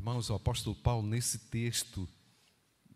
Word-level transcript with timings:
Irmãos, 0.00 0.30
o 0.30 0.34
apóstolo 0.34 0.74
Paulo, 0.74 1.06
nesse 1.06 1.38
texto 1.38 2.08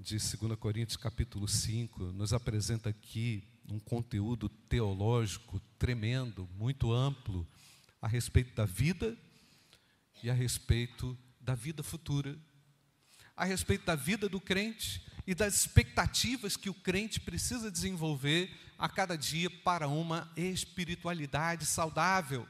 de 0.01 0.16
2 0.16 0.59
Coríntios, 0.59 0.96
capítulo 0.96 1.46
5, 1.46 2.03
nos 2.12 2.32
apresenta 2.32 2.88
aqui 2.88 3.46
um 3.69 3.79
conteúdo 3.79 4.48
teológico 4.48 5.61
tremendo, 5.79 6.48
muito 6.56 6.95
amplo, 6.95 7.46
a 8.00 8.09
respeito 8.09 8.54
da 8.54 8.64
vida 8.64 9.14
e 10.22 10.30
a 10.30 10.32
respeito 10.32 11.14
da 11.39 11.54
vida 11.54 11.82
futura, 11.82 12.39
a 13.36 13.45
respeito 13.45 13.84
da 13.84 13.95
vida 13.95 14.27
do 14.27 14.41
crente 14.41 15.05
e 15.27 15.34
das 15.34 15.57
expectativas 15.57 16.57
que 16.57 16.71
o 16.71 16.75
crente 16.75 17.21
precisa 17.21 17.71
desenvolver 17.71 18.50
a 18.79 18.89
cada 18.89 19.14
dia 19.14 19.50
para 19.50 19.86
uma 19.89 20.32
espiritualidade 20.39 21.66
saudável. 21.66 22.48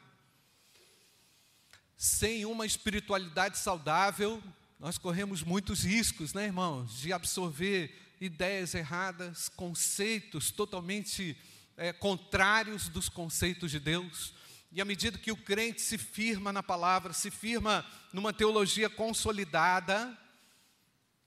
Sem 1.97 2.45
uma 2.45 2.67
espiritualidade 2.67 3.59
saudável, 3.59 4.43
nós 4.79 4.99
corremos 4.99 5.43
muitos 5.43 5.85
riscos, 5.85 6.35
né, 6.35 6.47
irmãos, 6.47 6.99
de 6.99 7.13
absorver 7.13 7.95
ideias 8.21 8.75
erradas, 8.75 9.49
conceitos 9.49 10.51
totalmente 10.51 11.37
é, 11.77 11.93
contrários 11.93 12.89
dos 12.89 13.09
conceitos 13.09 13.71
de 13.71 13.79
Deus. 13.79 14.35
E 14.73 14.81
à 14.81 14.85
medida 14.85 15.19
que 15.19 15.31
o 15.31 15.37
crente 15.37 15.81
se 15.81 15.97
firma 15.97 16.53
na 16.53 16.63
palavra, 16.63 17.13
se 17.13 17.31
firma 17.31 17.87
numa 18.13 18.33
teologia 18.33 18.91
consolidada, 18.91 20.17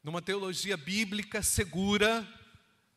numa 0.03 0.21
teologia 0.21 0.75
bíblica 0.75 1.41
segura, 1.41 2.27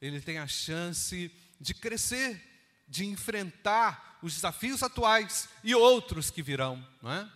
ele 0.01 0.21
tem 0.21 0.39
a 0.39 0.47
chance 0.47 1.31
de 1.61 1.75
crescer, 1.75 2.41
de 2.89 3.05
enfrentar 3.07 4.19
os 4.23 4.35
desafios 4.35 4.83
atuais 4.83 5.49
e 5.63 5.75
outros 5.75 6.31
que 6.31 6.43
virão, 6.43 6.85
não 7.01 7.13
é? 7.13 7.31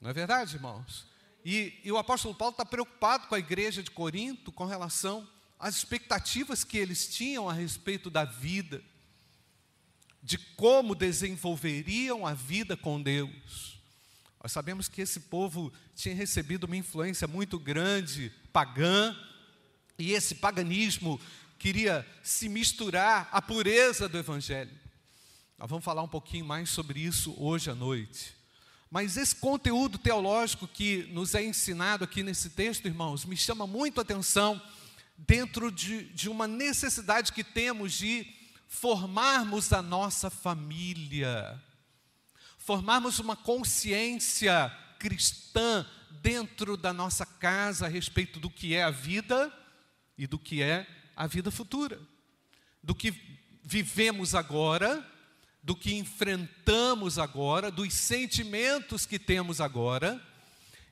Não 0.00 0.10
é 0.10 0.12
verdade, 0.12 0.56
irmãos? 0.56 1.06
E, 1.44 1.78
e 1.84 1.92
o 1.92 1.98
apóstolo 1.98 2.34
Paulo 2.34 2.52
está 2.52 2.64
preocupado 2.64 3.26
com 3.26 3.34
a 3.34 3.38
igreja 3.38 3.82
de 3.82 3.90
Corinto 3.90 4.50
com 4.50 4.64
relação 4.64 5.28
às 5.58 5.76
expectativas 5.76 6.64
que 6.64 6.78
eles 6.78 7.06
tinham 7.14 7.48
a 7.48 7.52
respeito 7.52 8.08
da 8.08 8.24
vida, 8.24 8.82
de 10.22 10.38
como 10.38 10.94
desenvolveriam 10.94 12.26
a 12.26 12.32
vida 12.32 12.76
com 12.76 13.00
Deus. 13.00 13.78
Nós 14.42 14.52
sabemos 14.52 14.88
que 14.88 15.02
esse 15.02 15.20
povo 15.20 15.70
tinha 15.94 16.14
recebido 16.14 16.64
uma 16.64 16.76
influência 16.76 17.28
muito 17.28 17.58
grande 17.58 18.32
pagã, 18.52 19.14
e 19.98 20.12
esse 20.12 20.34
paganismo 20.34 21.20
queria 21.58 22.06
se 22.22 22.48
misturar 22.48 23.28
à 23.30 23.42
pureza 23.42 24.08
do 24.08 24.16
Evangelho. 24.16 24.74
Nós 25.58 25.68
vamos 25.68 25.84
falar 25.84 26.02
um 26.02 26.08
pouquinho 26.08 26.46
mais 26.46 26.70
sobre 26.70 27.00
isso 27.00 27.34
hoje 27.38 27.70
à 27.70 27.74
noite. 27.74 28.39
Mas 28.90 29.16
esse 29.16 29.36
conteúdo 29.36 29.98
teológico 29.98 30.66
que 30.66 31.04
nos 31.12 31.36
é 31.36 31.44
ensinado 31.44 32.02
aqui 32.02 32.24
nesse 32.24 32.50
texto, 32.50 32.86
irmãos, 32.86 33.24
me 33.24 33.36
chama 33.36 33.64
muito 33.64 33.98
a 33.98 34.02
atenção 34.02 34.60
dentro 35.16 35.70
de, 35.70 36.04
de 36.12 36.28
uma 36.28 36.48
necessidade 36.48 37.32
que 37.32 37.44
temos 37.44 37.92
de 37.92 38.26
formarmos 38.66 39.72
a 39.72 39.80
nossa 39.80 40.28
família, 40.28 41.62
formarmos 42.58 43.20
uma 43.20 43.36
consciência 43.36 44.76
cristã 44.98 45.86
dentro 46.20 46.76
da 46.76 46.92
nossa 46.92 47.24
casa 47.24 47.86
a 47.86 47.88
respeito 47.88 48.40
do 48.40 48.50
que 48.50 48.74
é 48.74 48.82
a 48.82 48.90
vida 48.90 49.52
e 50.18 50.26
do 50.26 50.38
que 50.38 50.62
é 50.62 50.86
a 51.14 51.28
vida 51.28 51.50
futura, 51.52 52.00
do 52.82 52.94
que 52.94 53.14
vivemos 53.62 54.34
agora, 54.34 55.06
do 55.62 55.76
que 55.76 55.94
enfrentamos 55.94 57.18
agora, 57.18 57.70
dos 57.70 57.92
sentimentos 57.92 59.04
que 59.04 59.18
temos 59.18 59.60
agora 59.60 60.20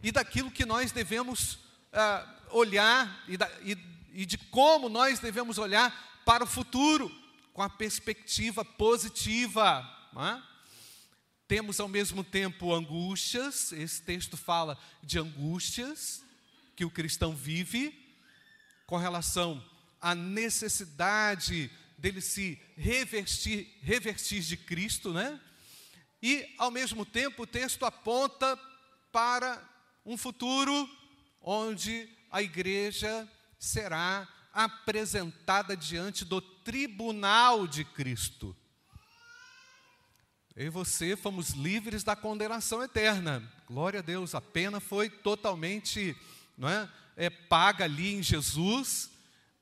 e 0.02 0.12
daquilo 0.12 0.50
que 0.50 0.66
nós 0.66 0.92
devemos 0.92 1.58
ah, 1.92 2.26
olhar 2.50 3.24
e, 3.26 3.36
da, 3.36 3.50
e, 3.62 3.76
e 4.12 4.26
de 4.26 4.36
como 4.36 4.88
nós 4.88 5.18
devemos 5.18 5.58
olhar 5.58 6.22
para 6.24 6.44
o 6.44 6.46
futuro 6.46 7.10
com 7.52 7.62
a 7.62 7.70
perspectiva 7.70 8.64
positiva. 8.64 9.84
É? 10.16 10.42
Temos 11.46 11.80
ao 11.80 11.88
mesmo 11.88 12.22
tempo 12.22 12.74
angústias, 12.74 13.72
esse 13.72 14.02
texto 14.02 14.36
fala 14.36 14.78
de 15.02 15.18
angústias 15.18 16.22
que 16.76 16.84
o 16.84 16.90
cristão 16.90 17.34
vive 17.34 17.98
com 18.86 18.96
relação 18.96 19.64
a 20.00 20.14
necessidade 20.14 21.70
dele 21.98 22.20
se 22.20 22.60
revestir, 22.76 23.76
revestir 23.82 24.40
de 24.40 24.56
Cristo, 24.56 25.12
né? 25.12 25.40
E, 26.22 26.54
ao 26.56 26.70
mesmo 26.70 27.04
tempo, 27.04 27.42
o 27.42 27.46
texto 27.46 27.84
aponta 27.84 28.58
para 29.12 29.62
um 30.04 30.16
futuro 30.16 30.88
onde 31.40 32.08
a 32.30 32.42
igreja 32.42 33.28
será 33.58 34.28
apresentada 34.52 35.76
diante 35.76 36.24
do 36.24 36.40
tribunal 36.40 37.66
de 37.66 37.84
Cristo. 37.84 38.56
Eu 40.56 40.66
e 40.66 40.70
você 40.70 41.16
fomos 41.16 41.50
livres 41.50 42.02
da 42.02 42.16
condenação 42.16 42.82
eterna. 42.82 43.42
Glória 43.66 44.00
a 44.00 44.02
Deus, 44.02 44.34
a 44.34 44.40
pena 44.40 44.80
foi 44.80 45.08
totalmente 45.08 46.16
não 46.56 46.68
é, 46.68 46.90
é 47.16 47.30
paga 47.30 47.84
ali 47.84 48.14
em 48.14 48.22
Jesus 48.22 49.10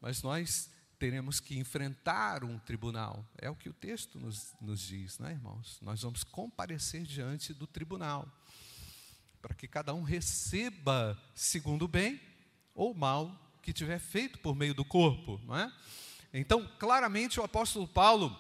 mas 0.07 0.23
nós 0.23 0.71
teremos 0.99 1.41
que 1.41 1.59
enfrentar 1.59 2.45
um 2.45 2.59
tribunal. 2.59 3.25
É 3.39 3.51
o 3.51 3.57
que 3.57 3.69
o 3.69 3.75
texto 3.75 4.19
nos, 4.19 4.55
nos 4.61 4.81
diz, 4.81 5.19
né, 5.19 5.33
irmãos? 5.33 5.79
Nós 5.83 6.03
vamos 6.03 6.25
comparecer 6.25 7.03
diante 7.03 7.53
do 7.53 7.67
tribunal, 7.67 8.29
para 9.41 9.55
que 9.55 9.69
cada 9.69 9.95
um 9.95 10.03
receba 10.03 11.21
segundo 11.35 11.85
o 11.85 11.89
bem 11.89 12.21
ou 12.75 12.95
mal 12.95 13.59
que 13.63 13.73
tiver 13.73 13.99
feito 13.99 14.39
por 14.39 14.55
meio 14.55 14.75
do 14.75 14.85
corpo, 14.85 15.41
não 15.45 15.57
é? 15.57 15.73
Então, 16.33 16.69
claramente, 16.79 17.41
o 17.41 17.43
apóstolo 17.43 17.89
Paulo 17.89 18.37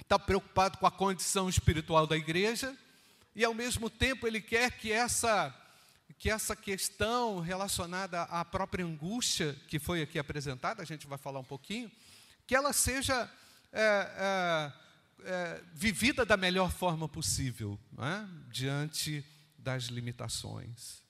está 0.00 0.18
preocupado 0.18 0.78
com 0.78 0.86
a 0.86 0.90
condição 0.90 1.48
espiritual 1.48 2.06
da 2.06 2.16
igreja 2.16 2.76
e, 3.34 3.44
ao 3.44 3.54
mesmo 3.54 3.90
tempo, 3.90 4.26
ele 4.26 4.40
quer 4.40 4.72
que 4.72 4.90
essa 4.90 5.54
que 6.18 6.28
essa 6.28 6.56
questão 6.56 7.38
relacionada 7.38 8.22
à 8.22 8.44
própria 8.44 8.84
angústia 8.84 9.54
que 9.68 9.78
foi 9.78 10.02
aqui 10.02 10.18
apresentada, 10.18 10.82
a 10.82 10.84
gente 10.84 11.06
vai 11.06 11.16
falar 11.16 11.38
um 11.38 11.44
pouquinho, 11.44 11.90
que 12.46 12.56
ela 12.56 12.72
seja 12.72 13.30
é, 13.72 13.80
é, 13.80 14.72
é, 15.24 15.62
vivida 15.72 16.26
da 16.26 16.36
melhor 16.36 16.72
forma 16.72 17.08
possível, 17.08 17.78
é? 17.98 18.50
diante 18.50 19.24
das 19.56 19.84
limitações. 19.84 21.02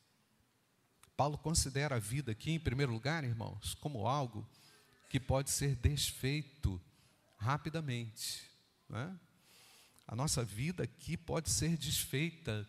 Paulo 1.17 1.39
considera 1.39 1.97
a 1.97 1.99
vida 1.99 2.33
aqui, 2.33 2.53
em 2.53 2.61
primeiro 2.61 2.93
lugar, 2.93 3.25
irmãos, 3.25 3.75
como 3.75 4.07
algo 4.07 4.47
que 5.09 5.19
pode 5.19 5.51
ser 5.51 5.75
desfeito 5.77 6.81
rapidamente. 7.39 8.43
É? 8.93 9.11
A 10.07 10.15
nossa 10.15 10.45
vida 10.45 10.85
aqui 10.85 11.17
pode 11.17 11.51
ser 11.51 11.77
desfeita 11.77 12.69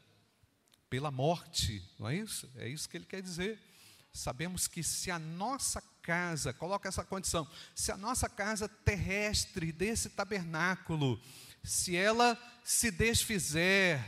pela 0.89 1.11
morte, 1.11 1.83
não 1.99 2.09
é 2.09 2.15
isso? 2.15 2.49
É 2.55 2.67
isso 2.67 2.89
que 2.89 2.97
ele 2.97 3.05
quer 3.05 3.21
dizer. 3.21 3.59
Sabemos 4.11 4.67
que 4.67 4.83
se 4.83 5.11
a 5.11 5.19
nossa 5.19 5.81
casa, 6.01 6.51
coloca 6.51 6.89
essa 6.89 7.03
condição, 7.03 7.47
se 7.75 7.91
a 7.91 7.97
nossa 7.97 8.27
casa 8.27 8.67
terrestre 8.67 9.71
desse 9.71 10.09
tabernáculo, 10.09 11.21
se 11.63 11.95
ela 11.95 12.37
se 12.63 12.89
desfizer, 12.89 14.03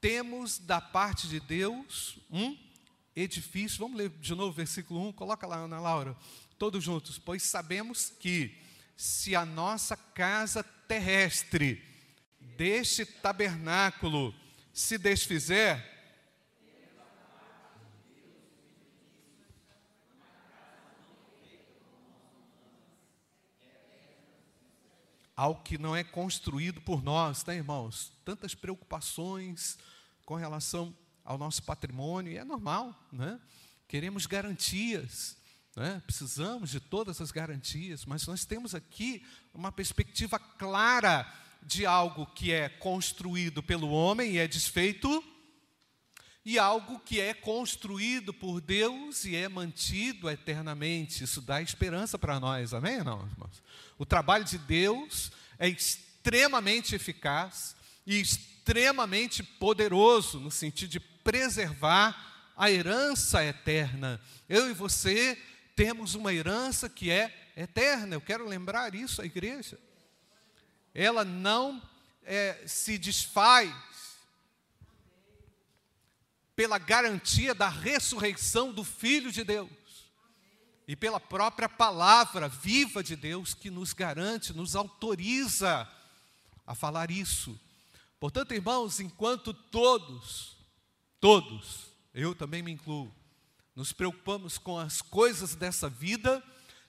temos 0.00 0.58
da 0.58 0.80
parte 0.80 1.28
de 1.28 1.38
Deus 1.38 2.18
um 2.30 2.56
edifício. 3.14 3.78
Vamos 3.78 3.96
ler 3.96 4.10
de 4.10 4.34
novo 4.34 4.50
o 4.50 4.52
versículo 4.52 5.08
1, 5.08 5.12
coloca 5.12 5.46
lá, 5.46 5.56
Ana 5.56 5.80
Laura, 5.80 6.16
todos 6.58 6.82
juntos. 6.82 7.18
Pois 7.18 7.44
sabemos 7.44 8.10
que 8.10 8.56
se 8.96 9.36
a 9.36 9.44
nossa 9.44 9.96
casa 9.96 10.62
terrestre 10.62 11.82
deste 12.56 13.04
tabernáculo 13.04 14.34
se 14.76 14.98
desfizer, 14.98 15.82
algo 25.34 25.62
que 25.62 25.78
não 25.78 25.96
é 25.96 26.04
construído 26.04 26.82
por 26.82 27.02
nós, 27.02 27.42
tá, 27.42 27.54
irmãos? 27.54 28.12
Tantas 28.22 28.54
preocupações 28.54 29.78
com 30.26 30.34
relação 30.34 30.94
ao 31.24 31.38
nosso 31.38 31.62
patrimônio, 31.62 32.34
e 32.34 32.36
é 32.36 32.44
normal, 32.44 32.94
né? 33.10 33.40
Queremos 33.88 34.26
garantias, 34.26 35.38
né? 35.74 36.02
precisamos 36.04 36.68
de 36.68 36.80
todas 36.80 37.22
as 37.22 37.30
garantias, 37.30 38.04
mas 38.04 38.26
nós 38.26 38.44
temos 38.44 38.74
aqui 38.74 39.24
uma 39.54 39.72
perspectiva 39.72 40.38
clara 40.38 41.26
de 41.66 41.84
algo 41.84 42.26
que 42.26 42.52
é 42.52 42.68
construído 42.68 43.60
pelo 43.60 43.90
homem 43.90 44.32
e 44.32 44.38
é 44.38 44.46
desfeito, 44.46 45.22
e 46.44 46.60
algo 46.60 47.00
que 47.00 47.20
é 47.20 47.34
construído 47.34 48.32
por 48.32 48.60
Deus 48.60 49.24
e 49.24 49.34
é 49.34 49.48
mantido 49.48 50.30
eternamente. 50.30 51.24
Isso 51.24 51.40
dá 51.40 51.60
esperança 51.60 52.16
para 52.16 52.38
nós, 52.38 52.72
amém? 52.72 53.02
Não, 53.02 53.26
irmãos? 53.26 53.60
O 53.98 54.06
trabalho 54.06 54.44
de 54.44 54.56
Deus 54.56 55.32
é 55.58 55.68
extremamente 55.68 56.94
eficaz 56.94 57.74
e 58.06 58.20
extremamente 58.20 59.42
poderoso 59.42 60.38
no 60.38 60.52
sentido 60.52 60.90
de 60.90 61.00
preservar 61.00 62.52
a 62.56 62.70
herança 62.70 63.44
eterna. 63.44 64.20
Eu 64.48 64.70
e 64.70 64.72
você 64.72 65.36
temos 65.74 66.14
uma 66.14 66.32
herança 66.32 66.88
que 66.88 67.10
é 67.10 67.50
eterna. 67.56 68.14
Eu 68.14 68.20
quero 68.20 68.46
lembrar 68.46 68.94
isso 68.94 69.20
à 69.20 69.24
igreja. 69.24 69.76
Ela 70.98 71.26
não 71.26 71.82
é, 72.22 72.64
se 72.66 72.96
desfaz 72.96 73.70
pela 76.56 76.78
garantia 76.78 77.54
da 77.54 77.68
ressurreição 77.68 78.72
do 78.72 78.82
Filho 78.82 79.30
de 79.30 79.44
Deus 79.44 79.68
e 80.88 80.96
pela 80.96 81.20
própria 81.20 81.68
palavra 81.68 82.48
viva 82.48 83.02
de 83.02 83.14
Deus 83.14 83.52
que 83.52 83.68
nos 83.68 83.92
garante, 83.92 84.54
nos 84.54 84.74
autoriza 84.74 85.86
a 86.66 86.74
falar 86.74 87.10
isso. 87.10 87.60
Portanto, 88.18 88.54
irmãos, 88.54 88.98
enquanto 88.98 89.52
todos, 89.52 90.56
todos, 91.20 91.92
eu 92.14 92.34
também 92.34 92.62
me 92.62 92.72
incluo, 92.72 93.14
nos 93.74 93.92
preocupamos 93.92 94.56
com 94.56 94.78
as 94.78 95.02
coisas 95.02 95.54
dessa 95.54 95.90
vida, 95.90 96.42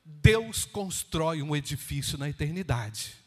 Deus 0.05 0.63
constrói 0.63 1.41
um 1.41 1.53
edifício 1.53 2.17
na 2.17 2.29
eternidade. 2.29 3.26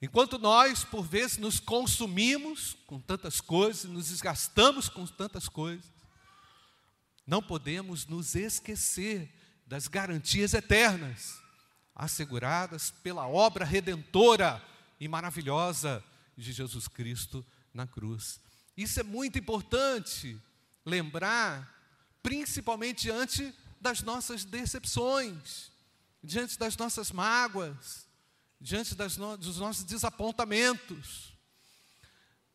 Enquanto 0.00 0.38
nós, 0.38 0.84
por 0.84 1.02
vezes, 1.02 1.38
nos 1.38 1.58
consumimos 1.58 2.76
com 2.86 3.00
tantas 3.00 3.40
coisas, 3.40 3.90
nos 3.90 4.08
desgastamos 4.08 4.88
com 4.88 5.06
tantas 5.06 5.48
coisas, 5.48 5.86
não 7.26 7.42
podemos 7.42 8.06
nos 8.06 8.34
esquecer 8.34 9.32
das 9.66 9.88
garantias 9.88 10.54
eternas, 10.54 11.40
asseguradas 11.94 12.90
pela 12.90 13.26
obra 13.26 13.64
redentora 13.64 14.62
e 15.00 15.08
maravilhosa 15.08 16.04
de 16.36 16.52
Jesus 16.52 16.86
Cristo 16.86 17.44
na 17.72 17.86
cruz. 17.86 18.38
Isso 18.76 19.00
é 19.00 19.02
muito 19.02 19.38
importante 19.38 20.38
lembrar, 20.84 21.74
principalmente 22.22 23.02
diante 23.02 23.52
das 23.80 24.02
nossas 24.02 24.44
decepções, 24.44 25.72
diante 26.22 26.58
das 26.58 26.76
nossas 26.76 27.10
mágoas, 27.10 28.05
diante 28.60 28.96
no, 29.18 29.36
dos 29.36 29.58
nossos 29.58 29.84
desapontamentos. 29.84 31.34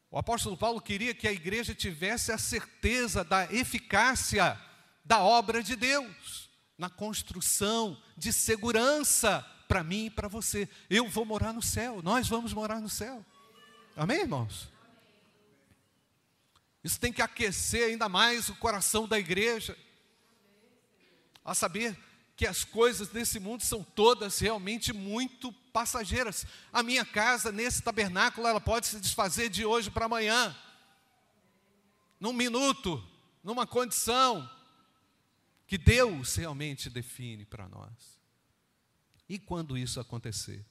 O 0.09 0.17
apóstolo 0.17 0.57
Paulo 0.57 0.81
queria 0.81 1.13
que 1.13 1.27
a 1.27 1.31
igreja 1.31 1.73
tivesse 1.73 2.31
a 2.31 2.37
certeza 2.37 3.23
da 3.23 3.45
eficácia 3.53 4.59
da 5.05 5.19
obra 5.19 5.63
de 5.63 5.75
Deus 5.75 6.49
na 6.77 6.89
construção 6.89 8.01
de 8.17 8.33
segurança 8.33 9.41
para 9.67 9.83
mim 9.83 10.07
e 10.07 10.09
para 10.09 10.27
você. 10.27 10.67
Eu 10.89 11.07
vou 11.07 11.23
morar 11.23 11.53
no 11.53 11.61
céu, 11.61 12.01
nós 12.01 12.27
vamos 12.27 12.53
morar 12.53 12.81
no 12.81 12.89
céu. 12.89 13.25
Amém, 13.95 14.21
irmãos? 14.21 14.69
Isso 16.83 16.99
tem 16.99 17.13
que 17.13 17.21
aquecer 17.21 17.87
ainda 17.87 18.09
mais 18.09 18.49
o 18.49 18.55
coração 18.55 19.07
da 19.07 19.19
igreja, 19.19 19.77
a 21.45 21.53
saber 21.53 21.97
que 22.41 22.47
as 22.47 22.63
coisas 22.63 23.07
desse 23.09 23.39
mundo 23.39 23.61
são 23.61 23.83
todas 23.83 24.39
realmente 24.39 24.91
muito 24.91 25.53
passageiras. 25.71 26.43
A 26.73 26.81
minha 26.81 27.05
casa, 27.05 27.51
nesse 27.51 27.83
tabernáculo, 27.83 28.47
ela 28.47 28.59
pode 28.59 28.87
se 28.87 28.99
desfazer 28.99 29.47
de 29.47 29.63
hoje 29.63 29.91
para 29.91 30.05
amanhã, 30.05 30.57
num 32.19 32.33
minuto, 32.33 32.99
numa 33.43 33.67
condição 33.67 34.49
que 35.67 35.77
Deus 35.77 36.35
realmente 36.35 36.89
define 36.89 37.45
para 37.45 37.69
nós. 37.69 38.19
E 39.29 39.37
quando 39.37 39.77
isso 39.77 39.99
acontecer? 39.99 40.65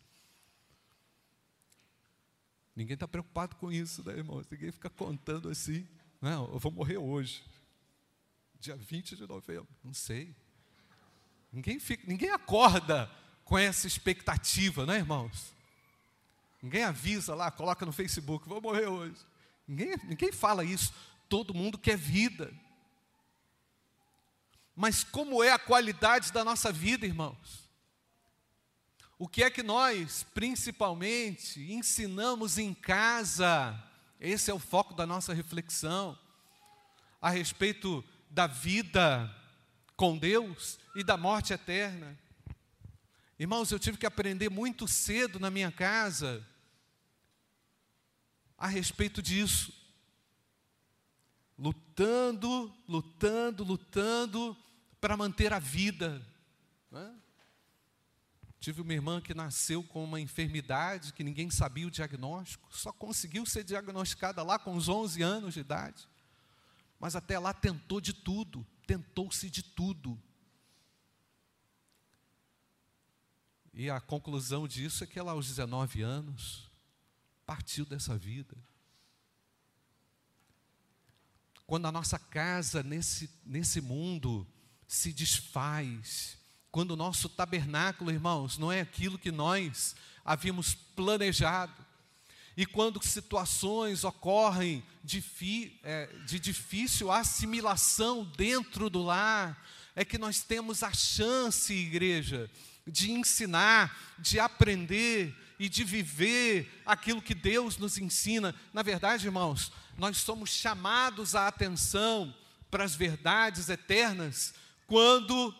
Ninguém 2.75 2.94
está 2.94 3.06
preocupado 3.06 3.55
com 3.55 3.70
isso, 3.70 4.02
né, 4.02 4.16
irmãos? 4.16 4.44
Ninguém 4.50 4.73
fica 4.73 4.90
contando 4.90 5.49
assim. 5.49 5.87
Não, 6.20 6.52
eu 6.52 6.58
vou 6.58 6.73
morrer 6.73 6.96
hoje. 6.96 7.44
Dia 8.58 8.75
20 8.75 9.14
de 9.14 9.25
novembro. 9.25 9.69
Não 9.84 9.94
sei. 9.94 10.34
Ninguém, 11.52 11.79
fica, 11.79 12.05
ninguém 12.06 12.31
acorda 12.31 13.11
com 13.44 13.58
essa 13.58 13.87
expectativa, 13.87 14.87
né, 14.87 14.97
irmãos? 14.97 15.52
Ninguém 16.62 16.85
avisa 16.85 17.35
lá, 17.35 17.50
coloca 17.50 17.85
no 17.85 17.93
Facebook, 17.93 18.49
vou 18.49 18.61
morrer 18.61 18.87
hoje. 18.87 19.17
Ninguém, 19.67 19.97
ninguém 20.05 20.31
fala 20.31 20.64
isso. 20.64 20.93
Todo 21.29 21.55
mundo 21.55 21.79
quer 21.79 21.97
vida. 21.97 22.52
Mas 24.76 25.02
como 25.02 25.43
é 25.43 25.50
a 25.50 25.58
qualidade 25.58 26.32
da 26.32 26.44
nossa 26.44 26.70
vida, 26.70 27.06
irmãos? 27.06 27.69
O 29.19 29.29
que 29.29 29.43
é 29.43 29.50
que 29.50 29.62
nós, 29.62 30.25
principalmente, 30.35 31.61
ensinamos 31.73 32.56
em 32.56 32.73
casa? 32.73 33.79
Esse 34.19 34.50
é 34.50 34.55
o 34.55 34.58
foco 34.58 34.94
da 34.94 35.06
nossa 35.06 35.35
reflexão 35.35 36.19
a 37.20 37.29
respeito 37.29 38.05
da 38.31 38.47
vida 38.47 39.35
com 40.00 40.17
Deus 40.17 40.79
e 40.97 41.05
da 41.05 41.19
morte 41.19 41.52
eterna. 41.52 42.19
Irmãos, 43.38 43.70
eu 43.70 43.79
tive 43.79 43.99
que 43.99 44.06
aprender 44.06 44.49
muito 44.49 44.88
cedo 44.88 45.38
na 45.38 45.50
minha 45.50 45.70
casa 45.70 46.43
a 48.56 48.67
respeito 48.67 49.20
disso. 49.20 49.75
Lutando, 51.58 52.75
lutando, 52.88 53.62
lutando 53.62 54.56
para 55.02 55.19
manter 55.19 55.52
a 55.52 55.58
vida. 55.58 56.26
Né? 56.91 57.14
Tive 58.58 58.81
uma 58.81 58.94
irmã 58.94 59.20
que 59.20 59.35
nasceu 59.35 59.82
com 59.82 60.02
uma 60.02 60.19
enfermidade 60.19 61.12
que 61.12 61.23
ninguém 61.23 61.50
sabia 61.50 61.87
o 61.87 61.91
diagnóstico, 61.91 62.75
só 62.75 62.91
conseguiu 62.91 63.44
ser 63.44 63.64
diagnosticada 63.64 64.43
lá 64.43 64.58
com 64.58 64.73
uns 64.73 64.88
11 64.88 65.20
anos 65.20 65.52
de 65.52 65.61
idade. 65.61 66.08
Mas 66.99 67.14
até 67.14 67.38
lá 67.38 67.52
tentou 67.52 68.00
de 68.00 68.14
tudo, 68.14 68.67
tentou-se 68.90 69.48
de 69.48 69.62
tudo. 69.62 70.20
E 73.72 73.88
a 73.88 74.00
conclusão 74.00 74.66
disso 74.66 75.04
é 75.04 75.06
que 75.06 75.16
ela, 75.16 75.31
aos 75.31 75.46
19 75.46 76.02
anos, 76.02 76.69
partiu 77.46 77.87
dessa 77.87 78.19
vida. 78.19 78.56
Quando 81.69 81.87
a 81.87 81.92
nossa 81.92 82.19
casa 82.19 82.82
nesse, 82.82 83.31
nesse 83.46 83.81
mundo 83.81 84.44
se 84.88 85.12
desfaz, 85.12 86.37
quando 86.72 86.90
o 86.90 86.96
nosso 86.96 87.28
tabernáculo, 87.28 88.10
irmãos, 88.10 88.58
não 88.58 88.72
é 88.72 88.81
aquilo 88.81 89.20
que 89.20 89.31
nós 89.31 89.94
havíamos 90.25 90.75
planejado, 90.75 91.87
e 92.56 92.67
quando 92.67 93.02
situações 93.02 94.04
ocorrem 94.04 94.83
é, 95.83 96.07
de 96.26 96.38
difícil 96.38 97.11
assimilação 97.11 98.25
dentro 98.37 98.90
do 98.90 99.02
lar, 99.02 99.64
é 99.95 100.04
que 100.04 100.19
nós 100.19 100.42
temos 100.42 100.83
a 100.83 100.92
chance, 100.92 101.73
igreja, 101.73 102.50
de 102.87 103.12
ensinar, 103.12 104.14
de 104.19 104.38
aprender 104.38 105.35
e 105.59 105.69
de 105.69 105.85
viver 105.85 106.83
aquilo 106.85 107.23
que 107.23 107.35
Deus 107.35 107.76
nos 107.76 107.99
ensina. 107.99 108.54
Na 108.73 108.83
verdade, 108.83 109.26
irmãos, 109.26 109.73
nós 109.97 110.19
somos 110.19 110.50
chamados 110.50 111.35
a 111.35 111.47
atenção 111.47 112.35
para 112.71 112.85
as 112.85 112.95
verdades 112.95 113.69
eternas 113.69 114.54
quando 114.87 115.54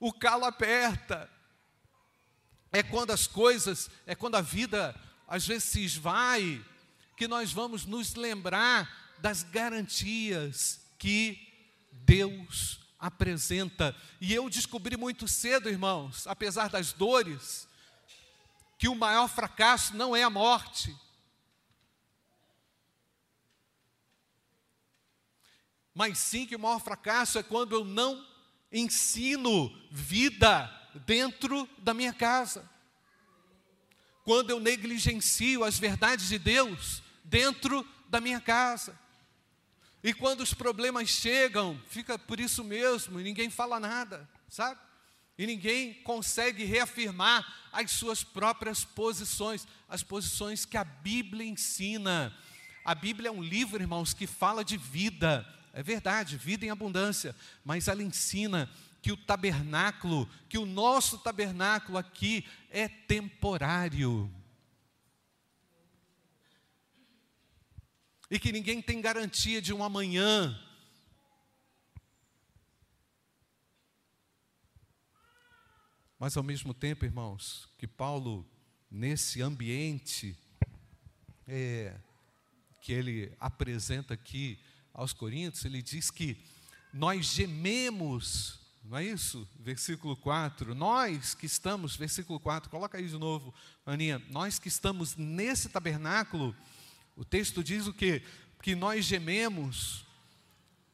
o 0.00 0.12
calo 0.12 0.44
aperta. 0.44 1.30
É 2.72 2.82
quando 2.82 3.10
as 3.12 3.26
coisas, 3.26 3.90
é 4.06 4.14
quando 4.14 4.34
a 4.34 4.40
vida 4.40 4.94
às 5.32 5.46
vezes 5.46 5.64
se 5.64 5.82
esvai, 5.82 6.62
que 7.16 7.26
nós 7.26 7.54
vamos 7.54 7.86
nos 7.86 8.14
lembrar 8.14 9.16
das 9.18 9.42
garantias 9.42 10.78
que 10.98 11.40
Deus 11.90 12.80
apresenta. 12.98 13.96
E 14.20 14.34
eu 14.34 14.50
descobri 14.50 14.94
muito 14.94 15.26
cedo, 15.26 15.70
irmãos, 15.70 16.26
apesar 16.26 16.68
das 16.68 16.92
dores, 16.92 17.66
que 18.78 18.90
o 18.90 18.94
maior 18.94 19.26
fracasso 19.26 19.96
não 19.96 20.14
é 20.14 20.22
a 20.22 20.28
morte. 20.28 20.94
Mas 25.94 26.18
sim 26.18 26.44
que 26.44 26.56
o 26.56 26.60
maior 26.60 26.78
fracasso 26.78 27.38
é 27.38 27.42
quando 27.42 27.74
eu 27.74 27.86
não 27.86 28.22
ensino 28.70 29.74
vida 29.90 30.70
dentro 31.06 31.66
da 31.78 31.94
minha 31.94 32.12
casa. 32.12 32.70
Quando 34.24 34.50
eu 34.50 34.60
negligencio 34.60 35.64
as 35.64 35.78
verdades 35.78 36.28
de 36.28 36.38
Deus 36.38 37.02
dentro 37.24 37.86
da 38.08 38.20
minha 38.20 38.40
casa. 38.40 38.98
E 40.04 40.12
quando 40.12 40.40
os 40.40 40.52
problemas 40.52 41.08
chegam, 41.08 41.80
fica 41.88 42.18
por 42.18 42.38
isso 42.38 42.62
mesmo, 42.62 43.18
e 43.18 43.22
ninguém 43.22 43.48
fala 43.48 43.80
nada, 43.80 44.28
sabe? 44.48 44.78
E 45.38 45.46
ninguém 45.46 45.94
consegue 46.02 46.64
reafirmar 46.64 47.70
as 47.72 47.90
suas 47.92 48.22
próprias 48.22 48.84
posições, 48.84 49.66
as 49.88 50.02
posições 50.02 50.64
que 50.64 50.76
a 50.76 50.84
Bíblia 50.84 51.46
ensina. 51.46 52.36
A 52.84 52.94
Bíblia 52.94 53.28
é 53.28 53.32
um 53.32 53.42
livro, 53.42 53.80
irmãos, 53.80 54.12
que 54.12 54.26
fala 54.26 54.64
de 54.64 54.76
vida, 54.76 55.46
é 55.72 55.82
verdade, 55.82 56.36
vida 56.36 56.66
em 56.66 56.70
abundância, 56.70 57.34
mas 57.64 57.88
ela 57.88 58.02
ensina 58.02 58.68
que 59.02 59.12
o 59.12 59.16
tabernáculo, 59.16 60.26
que 60.48 60.56
o 60.56 60.64
nosso 60.64 61.18
tabernáculo 61.18 61.98
aqui 61.98 62.46
é 62.70 62.88
temporário. 62.88 64.32
e 68.32 68.38
que 68.38 68.50
ninguém 68.50 68.80
tem 68.80 68.98
garantia 68.98 69.60
de 69.60 69.74
um 69.74 69.84
amanhã. 69.84 70.58
Mas 76.18 76.34
ao 76.34 76.42
mesmo 76.42 76.72
tempo, 76.72 77.04
irmãos, 77.04 77.68
que 77.76 77.86
Paulo, 77.86 78.50
nesse 78.90 79.42
ambiente 79.42 80.34
é, 81.46 81.94
que 82.80 82.94
ele 82.94 83.36
apresenta 83.38 84.14
aqui 84.14 84.58
aos 84.94 85.12
Coríntios, 85.12 85.66
ele 85.66 85.82
diz 85.82 86.10
que 86.10 86.42
nós 86.90 87.26
gememos, 87.26 88.61
não 88.84 88.98
é 88.98 89.04
isso? 89.04 89.48
Versículo 89.58 90.16
4. 90.16 90.74
Nós 90.74 91.34
que 91.34 91.46
estamos, 91.46 91.96
versículo 91.96 92.40
4, 92.40 92.68
coloca 92.68 92.98
aí 92.98 93.06
de 93.06 93.16
novo, 93.16 93.54
Aninha. 93.86 94.20
Nós 94.28 94.58
que 94.58 94.68
estamos 94.68 95.16
nesse 95.16 95.68
tabernáculo, 95.68 96.54
o 97.16 97.24
texto 97.24 97.62
diz 97.62 97.86
o 97.86 97.92
quê? 97.92 98.22
Que 98.60 98.74
nós 98.74 99.04
gememos 99.04 100.04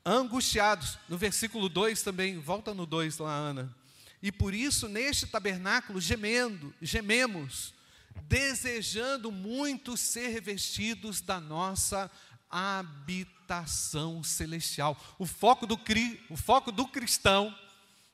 angustiados. 0.04 0.98
No 1.08 1.16
versículo 1.16 1.68
2 1.68 2.02
também, 2.02 2.38
volta 2.38 2.74
no 2.74 2.84
2 2.84 3.18
lá, 3.18 3.34
Ana. 3.34 3.74
E 4.22 4.30
por 4.30 4.52
isso, 4.52 4.88
neste 4.88 5.26
tabernáculo, 5.26 6.00
gemendo, 6.00 6.74
gememos, 6.82 7.72
desejando 8.24 9.30
muito 9.32 9.96
ser 9.96 10.28
revestidos 10.28 11.20
da 11.20 11.40
nossa 11.40 12.10
habitação 12.50 14.22
celestial. 14.22 14.98
O 15.18 15.24
foco 15.24 15.66
do, 15.66 15.78
o 16.28 16.36
foco 16.36 16.70
do 16.72 16.86
cristão 16.86 17.54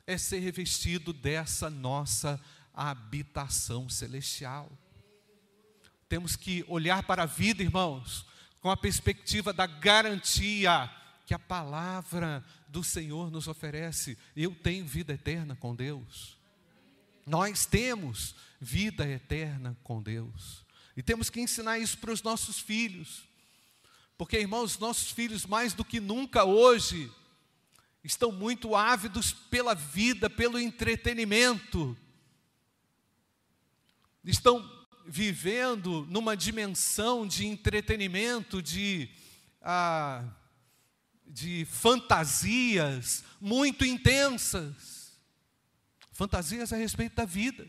é 0.07 0.19
ser 0.19 0.41
revestido 0.41 1.13
dessa 1.13 1.71
nossa 1.71 2.41
habitação 2.73 3.89
celestial. 3.89 4.71
Temos 6.09 6.37
que 6.37 6.65
olhar 6.69 7.03
para 7.05 7.23
a 7.23 7.27
vida, 7.27 7.63
irmãos, 7.63 8.27
com 8.61 8.71
a 8.71 8.77
perspectiva 8.77 9.53
da 9.53 9.67
garantia 9.67 10.91
que 11.27 11.35
a 11.35 11.39
palavra 11.39 12.45
do 12.69 12.85
Senhor 12.85 13.31
nos 13.31 13.49
oferece. 13.49 14.19
Eu 14.37 14.55
tenho 14.55 14.87
vida 14.87 15.15
eterna 15.15 15.57
com 15.57 15.75
Deus. 15.75 16.37
Nós 17.27 17.65
temos 17.65 18.35
vida 18.61 19.09
eterna 19.09 19.77
com 19.83 20.03
Deus. 20.03 20.65
E 20.97 21.03
temos 21.03 21.31
que 21.31 21.41
ensinar 21.41 21.79
isso 21.79 21.99
para 21.99 22.13
os 22.13 22.23
nossos 22.23 22.59
filhos. 22.59 23.25
Porque, 24.17 24.39
irmãos, 24.39 24.79
nossos 24.79 25.11
filhos, 25.11 25.47
mais 25.47 25.73
do 25.73 25.85
que 25.85 25.99
nunca 25.99 26.45
hoje, 26.45 27.11
estão 28.05 28.31
muito 28.31 28.77
ávidos 28.77 29.33
pela 29.33 29.75
vida, 29.75 30.31
pelo 30.31 30.59
entretenimento. 30.59 31.97
Estão 34.23 34.71
vivendo 35.07 36.07
numa 36.09 36.37
dimensão 36.37 37.27
de 37.27 37.47
entretenimento, 37.47 38.63
de, 38.63 39.09
ah, 39.61 40.23
de 41.27 41.65
fantasias 41.65 43.25
muito 43.41 43.85
intensas 43.85 45.05
fantasias 46.15 46.73
a 46.73 46.77
respeito 46.77 47.17
da 47.17 47.25
vida. 47.25 47.67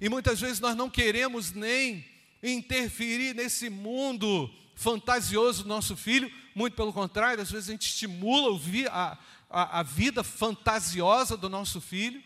E 0.00 0.08
muitas 0.08 0.40
vezes 0.40 0.60
nós 0.60 0.74
não 0.74 0.88
queremos 0.88 1.52
nem 1.52 2.04
interferir 2.42 3.34
nesse 3.34 3.68
mundo 3.68 4.52
fantasioso 4.74 5.64
do 5.64 5.68
nosso 5.68 5.96
filho, 5.96 6.32
muito 6.54 6.74
pelo 6.74 6.92
contrário, 6.92 7.42
às 7.42 7.50
vezes 7.50 7.68
a 7.68 7.72
gente 7.72 7.88
estimula 7.88 8.58
a, 8.90 9.18
a, 9.48 9.80
a 9.80 9.82
vida 9.82 10.22
fantasiosa 10.22 11.36
do 11.36 11.48
nosso 11.48 11.80
filho 11.80 12.22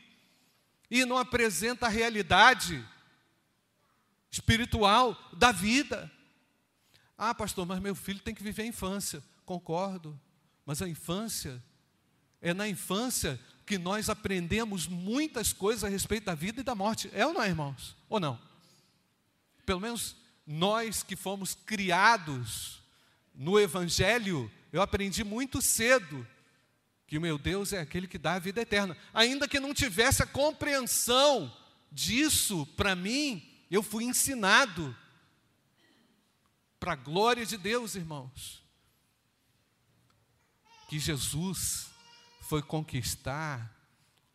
e 0.90 1.04
não 1.04 1.18
apresenta 1.18 1.86
a 1.86 1.90
realidade 1.90 2.86
espiritual 4.30 5.16
da 5.32 5.52
vida. 5.52 6.10
Ah, 7.18 7.34
pastor, 7.34 7.66
mas 7.66 7.80
meu 7.80 7.94
filho 7.94 8.20
tem 8.20 8.34
que 8.34 8.42
viver 8.42 8.62
a 8.62 8.66
infância. 8.66 9.22
Concordo, 9.44 10.18
mas 10.64 10.82
a 10.82 10.88
infância 10.88 11.62
é 12.40 12.52
na 12.52 12.68
infância 12.68 13.40
que 13.64 13.78
nós 13.78 14.08
aprendemos 14.08 14.86
muitas 14.86 15.52
coisas 15.52 15.82
a 15.82 15.88
respeito 15.88 16.24
da 16.24 16.34
vida 16.34 16.60
e 16.60 16.64
da 16.64 16.74
morte. 16.74 17.10
É 17.12 17.26
ou 17.26 17.32
não 17.32 17.42
é, 17.42 17.48
irmãos? 17.48 17.96
Ou 18.08 18.20
não? 18.20 18.38
Pelo 19.64 19.80
menos 19.80 20.16
nós 20.46 21.02
que 21.02 21.16
fomos 21.16 21.54
criados 21.54 22.80
no 23.36 23.60
Evangelho, 23.60 24.50
eu 24.72 24.80
aprendi 24.80 25.22
muito 25.22 25.60
cedo 25.60 26.26
que 27.06 27.18
o 27.18 27.20
meu 27.20 27.38
Deus 27.38 27.72
é 27.72 27.78
aquele 27.78 28.08
que 28.08 28.18
dá 28.18 28.34
a 28.34 28.38
vida 28.38 28.62
eterna. 28.62 28.96
Ainda 29.14 29.46
que 29.46 29.60
não 29.60 29.72
tivesse 29.72 30.22
a 30.22 30.26
compreensão 30.26 31.54
disso 31.92 32.66
para 32.76 32.96
mim, 32.96 33.46
eu 33.70 33.82
fui 33.82 34.04
ensinado 34.04 34.96
para 36.80 36.92
a 36.92 36.96
glória 36.96 37.46
de 37.46 37.56
Deus, 37.56 37.94
irmãos. 37.94 38.62
Que 40.88 40.98
Jesus 40.98 41.88
foi 42.42 42.62
conquistar 42.62 43.72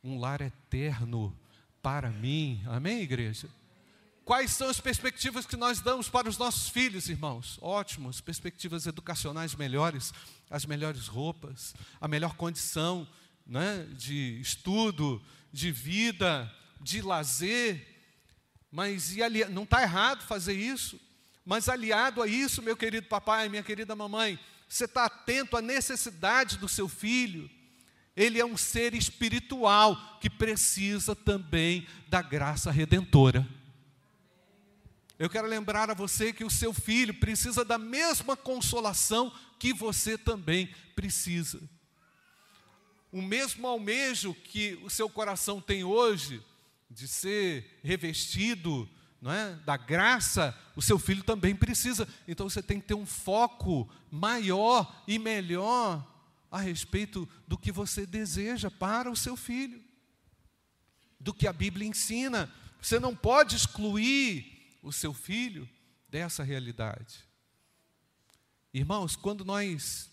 um 0.04 0.20
lar 0.20 0.42
eterno 0.42 1.38
para 1.82 2.10
mim. 2.10 2.62
Amém, 2.68 3.02
igreja? 3.02 3.50
Quais 4.24 4.52
são 4.52 4.70
as 4.70 4.80
perspectivas 4.80 5.46
que 5.46 5.58
nós 5.58 5.82
damos 5.82 6.08
para 6.08 6.30
os 6.30 6.38
nossos 6.38 6.70
filhos, 6.70 7.10
irmãos? 7.10 7.58
Ótimos, 7.62 8.22
perspectivas 8.22 8.86
educacionais 8.86 9.56
melhores, 9.56 10.14
as 10.50 10.66
melhores 10.66 11.08
roupas, 11.08 11.74
a 12.00 12.08
melhor 12.08 12.36
condição 12.36 13.08
né, 13.46 13.88
de 13.98 14.40
estudo, 14.40 15.22
de 15.52 15.72
vida, 15.72 16.54
de 16.80 17.02
lazer. 17.02 17.88
Mas 18.72 19.16
e 19.16 19.24
ali, 19.24 19.44
não 19.46 19.64
está 19.64 19.82
errado 19.82 20.24
fazer 20.24 20.54
isso, 20.54 21.00
mas 21.44 21.68
aliado 21.68 22.22
a 22.22 22.28
isso, 22.28 22.62
meu 22.62 22.78
querido 22.78 23.08
papai, 23.08 23.50
minha 23.50 23.64
querida 23.64 23.96
mamãe, 23.96 24.40
você 24.70 24.86
está 24.86 25.06
atento 25.06 25.58
à 25.58 25.62
necessidade 25.62 26.58
do 26.58 26.70
seu 26.70 26.88
filho. 26.88 27.50
Ele 28.16 28.40
é 28.40 28.46
um 28.46 28.56
ser 28.56 28.94
espiritual 28.94 30.20
que 30.22 30.30
precisa 30.30 31.16
também 31.16 31.88
da 32.08 32.22
graça 32.22 32.70
redentora. 32.70 33.48
Eu 35.22 35.30
quero 35.30 35.48
lembrar 35.48 35.88
a 35.92 35.94
você 35.94 36.34
que 36.34 36.44
o 36.44 36.50
seu 36.50 36.74
filho 36.74 37.14
precisa 37.14 37.64
da 37.64 37.78
mesma 37.78 38.36
consolação 38.36 39.32
que 39.60 39.72
você 39.72 40.18
também 40.18 40.74
precisa. 40.96 41.62
O 43.12 43.22
mesmo 43.22 43.68
almejo 43.68 44.34
que 44.34 44.80
o 44.84 44.90
seu 44.90 45.08
coração 45.08 45.62
tem 45.62 45.84
hoje, 45.84 46.44
de 46.90 47.08
ser 47.08 47.80
revestido 47.84 48.90
não 49.22 49.32
é, 49.32 49.54
da 49.58 49.78
graça, 49.78 50.58
o 50.76 50.82
seu 50.82 50.98
filho 50.98 51.22
também 51.22 51.56
precisa. 51.56 52.08
Então 52.28 52.50
você 52.50 52.64
tem 52.64 52.82
que 52.82 52.88
ter 52.88 52.96
um 52.96 53.06
foco 53.06 53.88
maior 54.10 55.04
e 55.08 55.20
melhor 55.20 56.04
a 56.50 56.60
respeito 56.60 57.30
do 57.48 57.60
que 57.60 57.72
você 57.72 58.08
deseja 58.08 58.72
para 58.72 59.08
o 59.08 59.16
seu 59.16 59.38
filho, 59.38 59.84
do 61.20 61.32
que 61.32 61.46
a 61.46 61.54
Bíblia 61.54 61.88
ensina. 61.88 62.52
Você 62.82 63.00
não 63.00 63.16
pode 63.16 63.56
excluir 63.56 64.51
o 64.82 64.92
seu 64.92 65.14
filho 65.14 65.70
dessa 66.10 66.44
realidade. 66.44 67.26
Irmãos, 68.74 69.16
quando 69.16 69.46
nós 69.46 70.10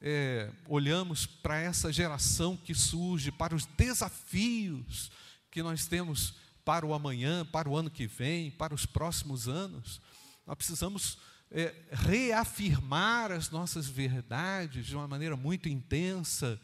é, 0.00 0.50
olhamos 0.66 1.26
para 1.26 1.58
essa 1.58 1.92
geração 1.92 2.56
que 2.56 2.74
surge, 2.74 3.30
para 3.30 3.54
os 3.54 3.66
desafios 3.66 5.10
que 5.50 5.62
nós 5.62 5.86
temos 5.86 6.34
para 6.64 6.86
o 6.86 6.94
amanhã, 6.94 7.44
para 7.44 7.68
o 7.68 7.76
ano 7.76 7.90
que 7.90 8.06
vem, 8.06 8.50
para 8.50 8.74
os 8.74 8.86
próximos 8.86 9.48
anos, 9.48 10.00
nós 10.46 10.56
precisamos 10.56 11.18
é, 11.50 11.74
reafirmar 11.90 13.32
as 13.32 13.50
nossas 13.50 13.86
verdades 13.86 14.86
de 14.86 14.94
uma 14.94 15.08
maneira 15.08 15.36
muito 15.36 15.68
intensa, 15.68 16.60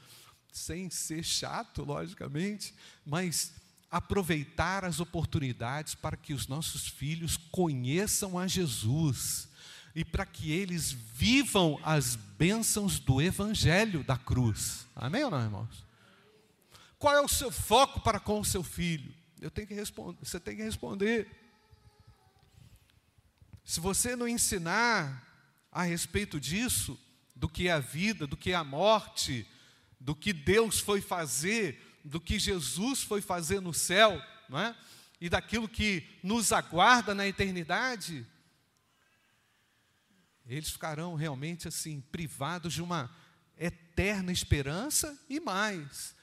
sem 0.53 0.89
ser 0.89 1.23
chato, 1.23 1.83
logicamente, 1.85 2.75
mas 3.05 3.53
aproveitar 3.97 4.85
as 4.85 5.01
oportunidades 5.01 5.95
para 5.95 6.17
que 6.17 6.35
os 6.35 6.47
nossos 6.47 6.87
filhos 6.87 7.37
conheçam 7.37 8.39
a 8.39 8.47
Jesus 8.47 9.49
e 9.95 10.05
para 10.05 10.27
que 10.27 10.53
eles 10.53 10.93
vivam 10.93 11.81
as 11.83 12.15
bênçãos 12.15 12.99
do 12.99 13.21
Evangelho 13.23 14.05
da 14.05 14.19
cruz. 14.19 14.87
Amém 14.95 15.25
ou 15.25 15.31
não, 15.31 15.43
irmãos? 15.43 15.85
Qual 16.99 17.15
é 17.15 17.21
o 17.21 17.29
seu 17.29 17.51
foco 17.51 18.01
para 18.01 18.21
com 18.21 18.41
o 18.41 18.45
seu 18.45 18.63
filho? 18.63 19.15
Eu 19.41 19.51
tenho 19.51 19.67
que 19.67 19.75
responder, 19.75 20.19
você 20.23 20.39
tem 20.39 20.57
que 20.57 20.63
responder. 20.63 21.29
Se 23.65 23.81
você 23.81 24.15
não 24.15 24.29
ensinar 24.29 25.27
a 25.73 25.83
respeito 25.83 26.39
disso, 26.39 26.99
do 27.35 27.49
que 27.49 27.69
é 27.69 27.73
a 27.73 27.79
vida, 27.79 28.27
do 28.27 28.37
que 28.37 28.53
é 28.53 28.55
a 28.55 28.65
morte, 28.65 29.47
do 30.01 30.15
que 30.15 30.33
Deus 30.33 30.81
foi 30.81 31.01
fazer 31.01 31.86
do 32.07 32.21
que 32.21 32.39
Jesus 32.39 33.03
foi 33.03 33.21
fazer 33.21 33.61
no 33.61 33.75
céu, 33.75 34.21
não 34.49 34.59
é? 34.59 34.77
e 35.21 35.29
daquilo 35.29 35.69
que 35.69 36.07
nos 36.23 36.53
aguarda 36.53 37.15
na 37.15 37.27
eternidade, 37.27 38.27
eles 40.47 40.71
ficarão 40.71 41.15
realmente 41.15 41.67
assim, 41.67 42.01
privados 42.01 42.75
de 42.75 42.83
uma 42.83 43.11
eterna 43.59 44.31
esperança 44.31 45.19
e 45.29 45.41
mais, 45.41 46.15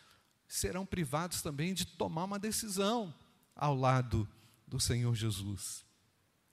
serão 0.47 0.85
privados 0.85 1.41
também 1.41 1.73
de 1.73 1.85
tomar 1.85 2.25
uma 2.25 2.39
decisão 2.39 3.13
ao 3.55 3.75
lado 3.75 4.27
do 4.67 4.79
Senhor 4.79 5.13
Jesus. 5.15 5.83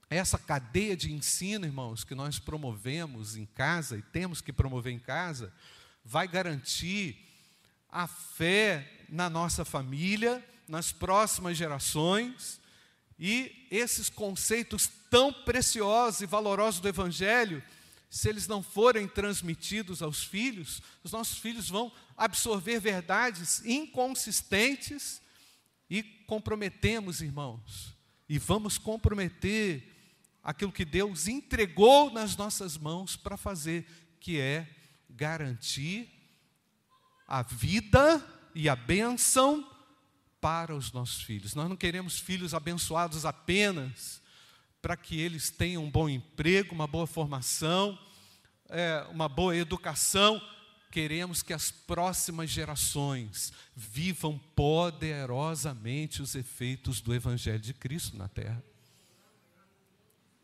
essa 0.09 0.37
cadeia 0.37 0.97
de 0.97 1.13
ensino, 1.13 1.65
irmãos, 1.65 2.03
que 2.03 2.13
nós 2.13 2.37
promovemos 2.37 3.37
em 3.37 3.45
casa 3.45 3.97
e 3.97 4.01
temos 4.01 4.41
que 4.41 4.51
promover 4.51 4.91
em 4.91 4.99
casa, 4.99 5.53
vai 6.03 6.27
garantir 6.27 7.17
a 7.87 8.07
fé 8.07 9.00
na 9.11 9.29
nossa 9.29 9.65
família, 9.65 10.43
nas 10.67 10.93
próximas 10.93 11.57
gerações, 11.57 12.61
e 13.19 13.67
esses 13.69 14.09
conceitos 14.09 14.89
tão 15.09 15.33
preciosos 15.33 16.21
e 16.21 16.25
valorosos 16.25 16.79
do 16.79 16.87
Evangelho, 16.87 17.61
se 18.09 18.29
eles 18.29 18.47
não 18.47 18.63
forem 18.63 19.07
transmitidos 19.07 20.01
aos 20.01 20.23
filhos, 20.23 20.81
os 21.03 21.11
nossos 21.11 21.37
filhos 21.37 21.69
vão 21.69 21.91
absorver 22.17 22.79
verdades 22.79 23.63
inconsistentes 23.65 25.21
e 25.89 26.01
comprometemos, 26.03 27.21
irmãos, 27.21 27.93
e 28.29 28.39
vamos 28.39 28.77
comprometer 28.77 29.87
aquilo 30.41 30.71
que 30.71 30.85
Deus 30.85 31.27
entregou 31.27 32.09
nas 32.11 32.35
nossas 32.37 32.77
mãos 32.77 33.17
para 33.17 33.35
fazer, 33.35 33.85
que 34.19 34.39
é 34.39 34.67
garantir 35.09 36.09
a 37.27 37.41
vida 37.43 38.25
e 38.53 38.67
a 38.69 38.75
bênção 38.75 39.67
para 40.39 40.75
os 40.75 40.91
nossos 40.91 41.21
filhos. 41.21 41.53
Nós 41.53 41.69
não 41.69 41.75
queremos 41.75 42.19
filhos 42.19 42.53
abençoados 42.53 43.25
apenas 43.25 44.21
para 44.81 44.97
que 44.97 45.19
eles 45.19 45.51
tenham 45.51 45.83
um 45.83 45.91
bom 45.91 46.09
emprego, 46.09 46.73
uma 46.73 46.87
boa 46.87 47.05
formação, 47.05 47.97
é, 48.67 49.05
uma 49.11 49.29
boa 49.29 49.55
educação. 49.55 50.41
Queremos 50.89 51.43
que 51.43 51.53
as 51.53 51.69
próximas 51.69 52.49
gerações 52.49 53.53
vivam 53.75 54.37
poderosamente 54.55 56.21
os 56.21 56.33
efeitos 56.35 56.99
do 56.99 57.13
Evangelho 57.13 57.59
de 57.59 57.73
Cristo 57.73 58.17
na 58.17 58.27
terra. 58.27 58.61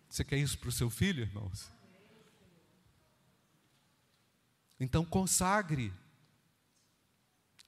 Você 0.07 0.23
quer 0.23 0.37
isso 0.37 0.57
para 0.57 0.69
o 0.69 0.71
seu 0.71 0.89
filho, 0.89 1.21
irmãos? 1.21 1.69
Então 4.79 5.03
consagre 5.03 5.91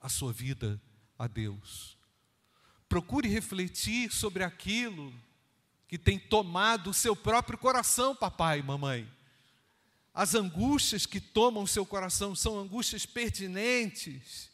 a 0.02 0.10
sua 0.10 0.32
vida 0.32 0.82
a 1.18 1.28
Deus. 1.28 1.98
Procure 2.88 3.28
refletir 3.28 4.12
sobre 4.12 4.44
aquilo 4.44 5.14
que 5.88 5.98
tem 5.98 6.18
tomado 6.18 6.92
o 6.92 6.94
seu 6.94 7.16
próprio 7.16 7.58
coração, 7.58 8.16
papai 8.16 8.60
e 8.60 8.64
mamãe. 8.64 9.10
As 10.14 10.36
angústias 10.36 11.06
que 11.06 11.20
tomam 11.20 11.64
o 11.64 11.68
seu 11.68 11.86
coração 11.86 12.36
são 12.36 12.60
angústias 12.60 13.06
pertinentes, 13.06 14.50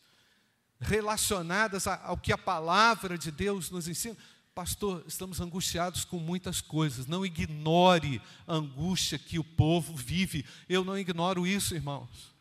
relacionadas 0.79 1.87
ao 1.87 2.17
que 2.17 2.31
a 2.31 2.37
palavra 2.37 3.17
de 3.17 3.31
Deus 3.31 3.69
nos 3.69 3.87
ensina. 3.87 4.17
Pastor, 4.53 5.03
estamos 5.07 5.41
angustiados 5.41 6.05
com 6.05 6.17
muitas 6.17 6.61
coisas. 6.61 7.07
Não 7.07 7.25
ignore 7.25 8.21
a 8.47 8.55
angústia 8.55 9.19
que 9.19 9.37
o 9.37 9.43
povo 9.43 9.95
vive. 9.95 10.45
Eu 10.69 10.85
não 10.85 10.97
ignoro 10.97 11.45
isso, 11.45 11.75
irmãos. 11.75 12.34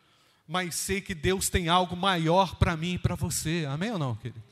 Mas 0.46 0.74
sei 0.74 1.00
que 1.00 1.14
Deus 1.14 1.48
tem 1.48 1.68
algo 1.68 1.96
maior 1.96 2.56
para 2.56 2.76
mim 2.76 2.94
e 2.94 2.98
para 2.98 3.14
você. 3.14 3.64
Amém 3.68 3.90
ou 3.90 3.98
não, 3.98 4.14
querido? 4.14 4.42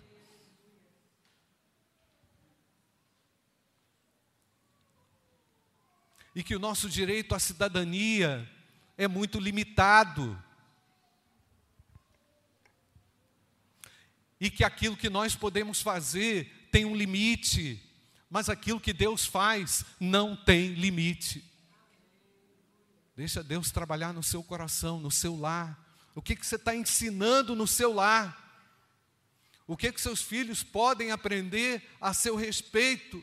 E 6.35 6.43
que 6.43 6.57
o 6.57 6.59
nosso 6.59 6.89
direito 6.89 7.35
à 7.35 7.39
cidadania 7.39 8.49
é 8.97 9.07
muito 9.07 9.39
limitado. 9.39 10.43
E 14.41 14.51
que 14.51 14.65
aquilo 14.65 14.97
que 14.97 15.11
nós 15.11 15.37
podemos 15.37 15.83
fazer 15.83 16.69
tem 16.73 16.87
um 16.87 16.97
limite, 16.97 17.81
mas 18.31 18.49
aquilo 18.49 18.81
que 18.81 18.95
Deus 18.95 19.27
faz 19.27 19.85
não 20.01 20.35
tem 20.35 20.73
limite. 20.73 21.45
Deixa 23.15 23.43
Deus 23.43 23.71
trabalhar 23.71 24.13
no 24.13 24.23
seu 24.23 24.43
coração, 24.43 24.99
no 24.99 25.11
seu 25.11 25.37
lar. 25.37 25.79
O 26.15 26.23
que, 26.23 26.35
que 26.35 26.47
você 26.47 26.57
está 26.57 26.75
ensinando 26.75 27.55
no 27.55 27.67
seu 27.67 27.93
lar? 27.93 28.39
O 29.67 29.77
que, 29.77 29.93
que 29.93 30.01
seus 30.01 30.23
filhos 30.23 30.63
podem 30.63 31.11
aprender 31.11 31.83
a 32.01 32.13
seu 32.13 32.37
respeito 32.37 33.23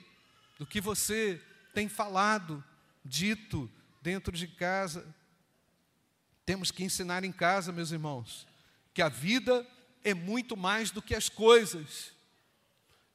do 0.57 0.65
que 0.65 0.79
você 0.79 1.41
tem 1.73 1.87
falado, 1.87 2.63
dito 3.03 3.69
dentro 4.01 4.35
de 4.35 4.47
casa? 4.47 5.05
Temos 6.45 6.71
que 6.71 6.83
ensinar 6.83 7.23
em 7.23 7.31
casa, 7.31 7.71
meus 7.71 7.91
irmãos, 7.91 8.47
que 8.93 9.01
a 9.01 9.09
vida 9.09 9.67
é 10.03 10.13
muito 10.13 10.55
mais 10.55 10.91
do 10.91 11.01
que 11.01 11.13
as 11.13 11.29
coisas. 11.29 12.11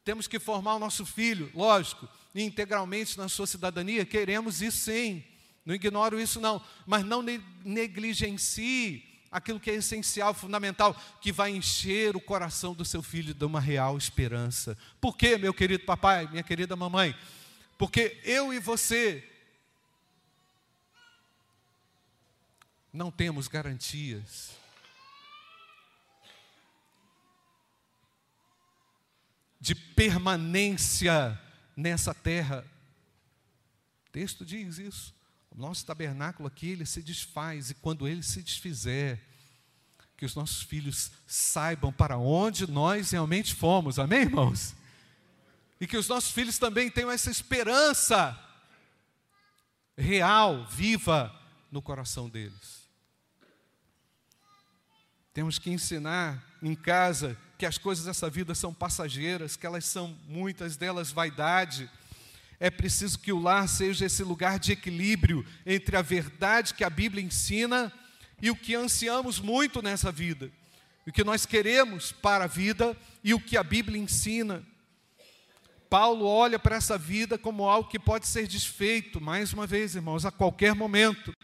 Temos 0.04 0.28
que 0.28 0.38
formar 0.38 0.74
o 0.74 0.78
nosso 0.78 1.06
filho, 1.06 1.50
lógico, 1.54 2.08
integralmente 2.34 3.16
na 3.16 3.28
sua 3.28 3.46
cidadania, 3.46 4.04
queremos 4.04 4.60
isso 4.60 4.78
sim, 4.78 5.24
não 5.64 5.74
ignoro 5.74 6.20
isso 6.20 6.40
não, 6.40 6.62
mas 6.86 7.04
não 7.04 7.22
negligencie 7.64 9.14
aquilo 9.30 9.58
que 9.58 9.70
é 9.70 9.74
essencial, 9.74 10.32
fundamental, 10.32 10.94
que 11.20 11.32
vai 11.32 11.50
encher 11.50 12.14
o 12.14 12.20
coração 12.20 12.72
do 12.72 12.84
seu 12.84 13.02
filho 13.02 13.34
de 13.34 13.44
uma 13.44 13.60
real 13.60 13.98
esperança. 13.98 14.78
Por 15.00 15.16
quê, 15.16 15.36
meu 15.36 15.52
querido 15.52 15.84
papai, 15.84 16.28
minha 16.28 16.42
querida 16.42 16.76
mamãe? 16.76 17.18
Porque 17.76 18.20
eu 18.22 18.52
e 18.52 18.60
você 18.60 19.28
não 22.92 23.10
temos 23.10 23.48
garantias 23.48 24.52
de 29.60 29.74
permanência 29.74 31.40
nessa 31.76 32.14
terra. 32.14 32.64
O 34.06 34.10
texto 34.12 34.44
diz 34.44 34.78
isso. 34.78 35.23
O 35.54 35.60
nosso 35.60 35.86
tabernáculo 35.86 36.48
aqui, 36.48 36.70
ele 36.70 36.84
se 36.84 37.00
desfaz, 37.00 37.70
e 37.70 37.74
quando 37.74 38.08
ele 38.08 38.22
se 38.22 38.42
desfizer, 38.42 39.20
que 40.16 40.24
os 40.24 40.34
nossos 40.34 40.62
filhos 40.62 41.12
saibam 41.26 41.92
para 41.92 42.16
onde 42.18 42.66
nós 42.66 43.10
realmente 43.10 43.54
fomos, 43.54 43.98
amém, 43.98 44.22
irmãos? 44.22 44.74
E 45.80 45.86
que 45.86 45.96
os 45.96 46.08
nossos 46.08 46.30
filhos 46.32 46.58
também 46.58 46.90
tenham 46.90 47.10
essa 47.10 47.30
esperança 47.30 48.38
real, 49.96 50.66
viva 50.66 51.34
no 51.70 51.82
coração 51.82 52.28
deles. 52.28 52.84
Temos 55.32 55.58
que 55.58 55.70
ensinar 55.70 56.42
em 56.62 56.74
casa 56.74 57.36
que 57.58 57.66
as 57.66 57.76
coisas 57.76 58.04
dessa 58.04 58.30
vida 58.30 58.54
são 58.54 58.72
passageiras, 58.72 59.56
que 59.56 59.66
elas 59.66 59.84
são 59.84 60.16
muitas 60.26 60.76
delas 60.76 61.10
vaidade. 61.10 61.90
É 62.64 62.70
preciso 62.70 63.18
que 63.18 63.30
o 63.30 63.38
lar 63.38 63.68
seja 63.68 64.06
esse 64.06 64.22
lugar 64.22 64.58
de 64.58 64.72
equilíbrio 64.72 65.44
entre 65.66 65.98
a 65.98 66.00
verdade 66.00 66.72
que 66.72 66.82
a 66.82 66.88
Bíblia 66.88 67.22
ensina 67.22 67.92
e 68.40 68.50
o 68.50 68.56
que 68.56 68.74
ansiamos 68.74 69.38
muito 69.38 69.82
nessa 69.82 70.10
vida, 70.10 70.50
o 71.06 71.12
que 71.12 71.22
nós 71.22 71.44
queremos 71.44 72.10
para 72.10 72.44
a 72.44 72.46
vida 72.46 72.96
e 73.22 73.34
o 73.34 73.38
que 73.38 73.58
a 73.58 73.62
Bíblia 73.62 74.00
ensina. 74.00 74.64
Paulo 75.90 76.24
olha 76.24 76.58
para 76.58 76.76
essa 76.76 76.96
vida 76.96 77.36
como 77.36 77.68
algo 77.68 77.90
que 77.90 77.98
pode 77.98 78.26
ser 78.26 78.46
desfeito, 78.46 79.20
mais 79.20 79.52
uma 79.52 79.66
vez, 79.66 79.94
irmãos, 79.94 80.24
a 80.24 80.30
qualquer 80.30 80.74
momento 80.74 81.34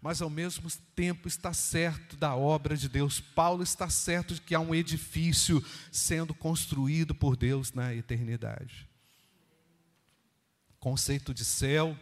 mas 0.00 0.22
ao 0.22 0.30
mesmo 0.30 0.70
tempo 0.94 1.28
está 1.28 1.52
certo 1.52 2.14
da 2.14 2.34
obra 2.34 2.76
de 2.76 2.90
Deus. 2.90 3.20
Paulo 3.20 3.62
está 3.62 3.88
certo 3.88 4.34
de 4.34 4.40
que 4.40 4.54
há 4.54 4.60
um 4.60 4.74
edifício 4.74 5.64
sendo 5.90 6.34
construído 6.34 7.14
por 7.14 7.36
Deus 7.36 7.72
na 7.72 7.94
eternidade. 7.94 8.86
Conceito 10.84 11.32
de 11.32 11.46
céu, 11.46 11.96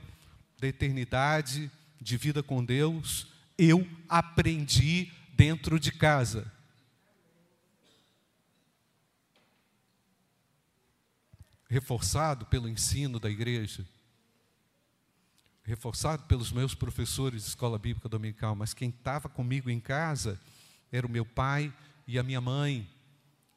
da 0.58 0.66
eternidade, 0.66 1.70
de 2.00 2.16
vida 2.16 2.42
com 2.42 2.64
Deus, 2.64 3.28
eu 3.56 3.88
aprendi 4.08 5.12
dentro 5.36 5.78
de 5.78 5.92
casa. 5.92 6.50
Reforçado 11.70 12.44
pelo 12.46 12.68
ensino 12.68 13.20
da 13.20 13.30
igreja 13.30 13.86
reforçado 15.62 16.24
pelos 16.24 16.50
meus 16.50 16.74
professores 16.74 17.44
de 17.44 17.48
escola 17.50 17.78
bíblica 17.78 18.08
dominical, 18.08 18.56
mas 18.56 18.74
quem 18.74 18.88
estava 18.88 19.28
comigo 19.28 19.70
em 19.70 19.78
casa 19.78 20.40
era 20.90 21.06
o 21.06 21.10
meu 21.10 21.24
pai 21.24 21.72
e 22.04 22.18
a 22.18 22.22
minha 22.24 22.40
mãe, 22.40 22.90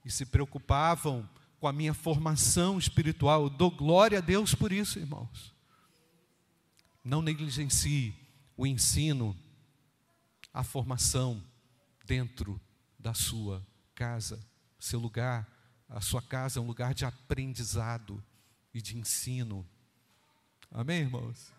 e 0.05 0.11
se 0.11 0.23
preocupavam 0.23 1.27
com 1.59 1.67
a 1.67 1.73
minha 1.73 1.93
formação 1.93 2.77
espiritual. 2.77 3.43
Eu 3.43 3.49
dou 3.49 3.71
glória 3.71 4.19
a 4.19 4.21
Deus 4.21 4.53
por 4.53 4.71
isso, 4.71 4.99
irmãos. 4.99 5.53
Não 7.03 7.21
negligencie 7.21 8.13
o 8.57 8.65
ensino, 8.65 9.35
a 10.53 10.63
formação 10.63 11.43
dentro 12.05 12.59
da 12.97 13.13
sua 13.13 13.65
casa, 13.93 14.39
seu 14.79 14.99
lugar. 14.99 15.47
A 15.87 16.01
sua 16.01 16.21
casa 16.21 16.59
é 16.59 16.61
um 16.61 16.65
lugar 16.65 16.93
de 16.93 17.05
aprendizado 17.05 18.23
e 18.73 18.81
de 18.81 18.97
ensino. 18.97 19.65
Amém, 20.71 21.01
irmãos? 21.01 21.53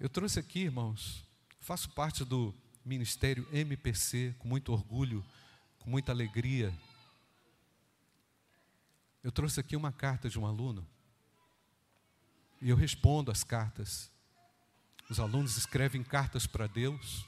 Eu 0.00 0.08
trouxe 0.08 0.38
aqui, 0.38 0.60
irmãos, 0.60 1.24
faço 1.58 1.90
parte 1.90 2.24
do 2.24 2.54
ministério 2.84 3.46
MPC 3.52 4.34
com 4.38 4.46
muito 4.46 4.72
orgulho, 4.72 5.24
com 5.80 5.90
muita 5.90 6.12
alegria. 6.12 6.72
Eu 9.26 9.32
trouxe 9.32 9.58
aqui 9.58 9.74
uma 9.74 9.90
carta 9.90 10.28
de 10.28 10.38
um 10.38 10.46
aluno. 10.46 10.86
e 12.62 12.70
eu 12.70 12.76
respondo 12.76 13.28
as 13.28 13.42
cartas. 13.42 14.08
Os 15.10 15.18
alunos 15.18 15.56
escrevem 15.56 16.04
cartas 16.04 16.46
para 16.46 16.68
Deus. 16.68 17.26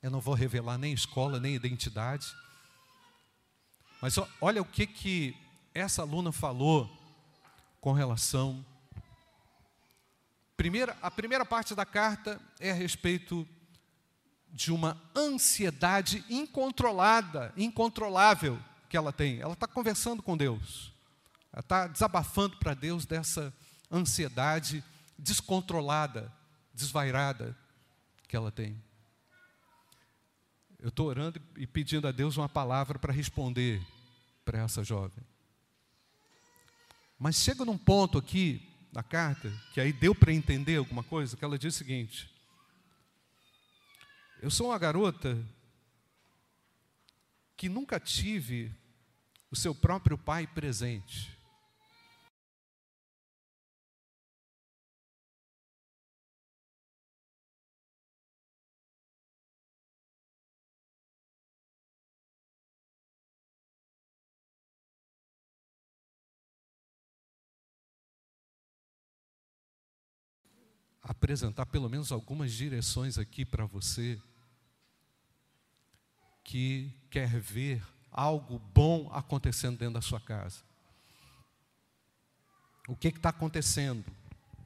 Eu 0.00 0.12
não 0.12 0.20
vou 0.20 0.32
revelar 0.32 0.78
nem 0.78 0.92
escola, 0.92 1.40
nem 1.40 1.56
identidade. 1.56 2.32
Mas 4.00 4.14
olha 4.40 4.62
o 4.62 4.64
que, 4.64 4.86
que 4.86 5.36
essa 5.74 6.02
aluna 6.02 6.30
falou 6.30 6.88
com 7.80 7.92
relação. 7.92 8.64
Primeira, 10.56 10.96
a 11.02 11.10
primeira 11.10 11.44
parte 11.44 11.74
da 11.74 11.84
carta 11.84 12.40
é 12.60 12.70
a 12.70 12.74
respeito 12.74 13.44
de 14.52 14.70
uma 14.70 15.02
ansiedade 15.16 16.24
incontrolada, 16.30 17.52
incontrolável 17.56 18.62
que 18.88 18.96
ela 18.96 19.12
tem. 19.12 19.40
Ela 19.40 19.52
está 19.52 19.66
conversando 19.66 20.22
com 20.22 20.36
Deus. 20.36 20.92
Ela 21.52 21.60
está 21.60 21.86
desabafando 21.86 22.56
para 22.56 22.74
Deus 22.74 23.06
dessa 23.06 23.52
ansiedade 23.90 24.82
descontrolada, 25.18 26.32
desvairada 26.74 27.56
que 28.28 28.36
ela 28.36 28.50
tem. 28.50 28.80
Eu 30.78 30.88
estou 30.88 31.06
orando 31.06 31.40
e 31.56 31.66
pedindo 31.66 32.06
a 32.06 32.12
Deus 32.12 32.36
uma 32.36 32.48
palavra 32.48 32.98
para 32.98 33.12
responder 33.12 33.82
para 34.44 34.58
essa 34.58 34.84
jovem. 34.84 35.24
Mas 37.18 37.36
chega 37.36 37.64
num 37.64 37.78
ponto 37.78 38.18
aqui 38.18 38.62
na 38.92 39.02
carta, 39.02 39.50
que 39.72 39.80
aí 39.80 39.92
deu 39.92 40.14
para 40.14 40.32
entender 40.32 40.76
alguma 40.76 41.02
coisa, 41.02 41.36
que 41.36 41.44
ela 41.44 41.58
diz 41.58 41.74
o 41.74 41.78
seguinte: 41.78 42.30
Eu 44.40 44.50
sou 44.50 44.68
uma 44.68 44.78
garota 44.78 45.42
que 47.56 47.68
nunca 47.68 47.98
tive 47.98 48.72
o 49.50 49.56
seu 49.56 49.74
próprio 49.74 50.18
pai 50.18 50.46
presente. 50.46 51.36
apresentar 71.08 71.66
pelo 71.66 71.88
menos 71.88 72.10
algumas 72.10 72.52
direções 72.52 73.16
aqui 73.16 73.44
para 73.44 73.64
você 73.64 74.20
que 76.46 76.92
quer 77.10 77.28
ver 77.40 77.82
algo 78.10 78.58
bom 78.72 79.10
acontecendo 79.12 79.76
dentro 79.76 79.94
da 79.94 80.00
sua 80.00 80.20
casa. 80.20 80.62
O 82.86 82.94
que 82.94 83.08
está 83.08 83.30
acontecendo 83.30 84.04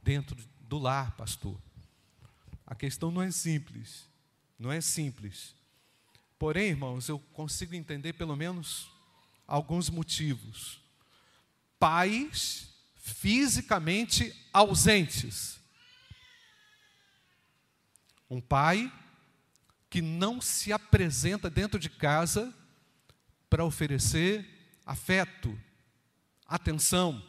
dentro 0.02 0.36
do 0.60 0.78
lar, 0.78 1.16
pastor? 1.16 1.58
A 2.66 2.74
questão 2.74 3.10
não 3.10 3.22
é 3.22 3.30
simples, 3.30 4.06
não 4.58 4.70
é 4.70 4.80
simples. 4.80 5.54
Porém, 6.38 6.68
irmãos, 6.68 7.08
eu 7.08 7.18
consigo 7.32 7.74
entender 7.74 8.12
pelo 8.12 8.36
menos 8.36 8.90
alguns 9.46 9.88
motivos. 9.88 10.80
Pais 11.78 12.68
fisicamente 12.94 14.36
ausentes 14.52 15.58
um 18.30 18.40
pai 18.40 18.90
que 19.90 20.00
não 20.00 20.40
se 20.40 20.72
apresenta 20.72 21.50
dentro 21.50 21.78
de 21.78 21.90
casa 21.90 22.54
para 23.50 23.64
oferecer 23.64 24.48
afeto, 24.86 25.58
atenção, 26.46 27.20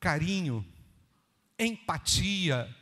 carinho, 0.00 0.66
empatia. 1.56 2.76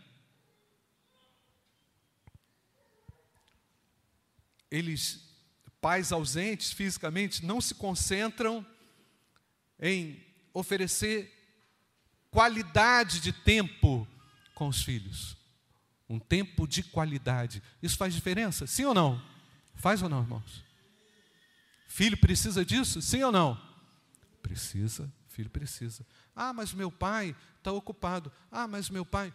Eles, 4.70 5.28
pais 5.78 6.10
ausentes 6.10 6.72
fisicamente, 6.72 7.44
não 7.44 7.60
se 7.60 7.74
concentram 7.74 8.64
em 9.78 10.24
oferecer 10.54 11.30
qualidade 12.30 13.20
de 13.20 13.30
tempo 13.30 14.08
com 14.54 14.68
os 14.68 14.82
filhos. 14.82 15.41
Um 16.08 16.18
tempo 16.18 16.66
de 16.66 16.82
qualidade. 16.82 17.62
Isso 17.82 17.96
faz 17.96 18.14
diferença? 18.14 18.66
Sim 18.66 18.84
ou 18.86 18.94
não? 18.94 19.22
Faz 19.74 20.02
ou 20.02 20.08
não, 20.08 20.22
irmãos? 20.22 20.64
Filho 21.88 22.16
precisa 22.16 22.64
disso? 22.64 23.00
Sim 23.02 23.22
ou 23.22 23.32
não? 23.32 23.60
Precisa, 24.42 25.12
filho 25.28 25.50
precisa. 25.50 26.06
Ah, 26.34 26.52
mas 26.52 26.72
meu 26.72 26.90
pai 26.90 27.36
está 27.58 27.72
ocupado. 27.72 28.32
Ah, 28.50 28.66
mas 28.66 28.90
meu 28.90 29.04
pai. 29.04 29.32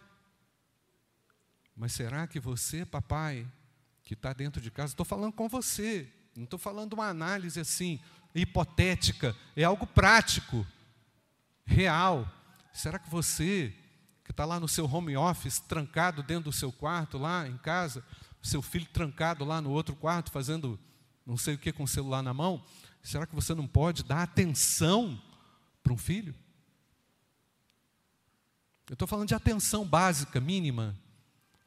Mas 1.76 1.92
será 1.92 2.26
que 2.26 2.40
você, 2.40 2.84
papai, 2.84 3.46
que 4.04 4.14
está 4.14 4.32
dentro 4.32 4.60
de 4.60 4.70
casa, 4.70 4.92
estou 4.92 5.06
falando 5.06 5.32
com 5.32 5.48
você, 5.48 6.10
não 6.34 6.44
estou 6.44 6.58
falando 6.58 6.94
uma 6.94 7.08
análise 7.08 7.60
assim, 7.60 8.00
hipotética, 8.34 9.36
é 9.54 9.64
algo 9.64 9.86
prático, 9.86 10.66
real. 11.64 12.28
Será 12.72 12.98
que 12.98 13.08
você 13.08 13.74
que 14.28 14.32
está 14.32 14.44
lá 14.44 14.60
no 14.60 14.68
seu 14.68 14.84
home 14.84 15.16
office, 15.16 15.58
trancado 15.58 16.22
dentro 16.22 16.44
do 16.44 16.52
seu 16.52 16.70
quarto, 16.70 17.16
lá 17.16 17.48
em 17.48 17.56
casa, 17.56 18.04
seu 18.42 18.60
filho 18.60 18.86
trancado 18.92 19.42
lá 19.42 19.58
no 19.62 19.70
outro 19.70 19.96
quarto, 19.96 20.30
fazendo 20.30 20.78
não 21.24 21.38
sei 21.38 21.54
o 21.54 21.58
que 21.58 21.72
com 21.72 21.84
o 21.84 21.88
celular 21.88 22.22
na 22.22 22.34
mão, 22.34 22.62
será 23.02 23.26
que 23.26 23.34
você 23.34 23.54
não 23.54 23.66
pode 23.66 24.04
dar 24.04 24.22
atenção 24.22 25.18
para 25.82 25.94
um 25.94 25.96
filho? 25.96 26.34
Eu 28.86 28.92
estou 28.92 29.08
falando 29.08 29.28
de 29.28 29.34
atenção 29.34 29.86
básica, 29.86 30.38
mínima. 30.40 30.94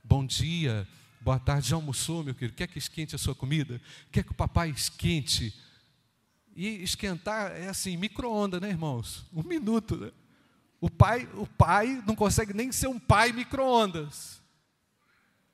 Bom 0.03 0.23
dia, 0.23 0.87
boa 1.19 1.39
tarde, 1.39 1.69
já 1.69 1.75
almoçou, 1.75 2.23
meu 2.23 2.35
querido? 2.35 2.55
Quer 2.55 2.67
que 2.67 2.77
esquente 2.77 3.15
a 3.15 3.19
sua 3.19 3.33
comida? 3.33 3.81
Quer 4.11 4.23
que 4.23 4.31
o 4.31 4.35
papai 4.35 4.69
esquente? 4.69 5.51
E 6.55 6.83
esquentar 6.83 7.53
é 7.53 7.69
assim, 7.69 7.97
micro-ondas, 7.97 8.61
né, 8.61 8.69
irmãos? 8.69 9.25
Um 9.33 9.41
minuto, 9.41 9.97
né? 9.97 10.11
O 10.81 10.89
pai, 10.89 11.29
o 11.35 11.45
pai 11.45 12.03
não 12.07 12.15
consegue 12.15 12.53
nem 12.53 12.71
ser 12.71 12.87
um 12.87 12.99
pai 12.99 13.31
micro-ondas. 13.31 14.41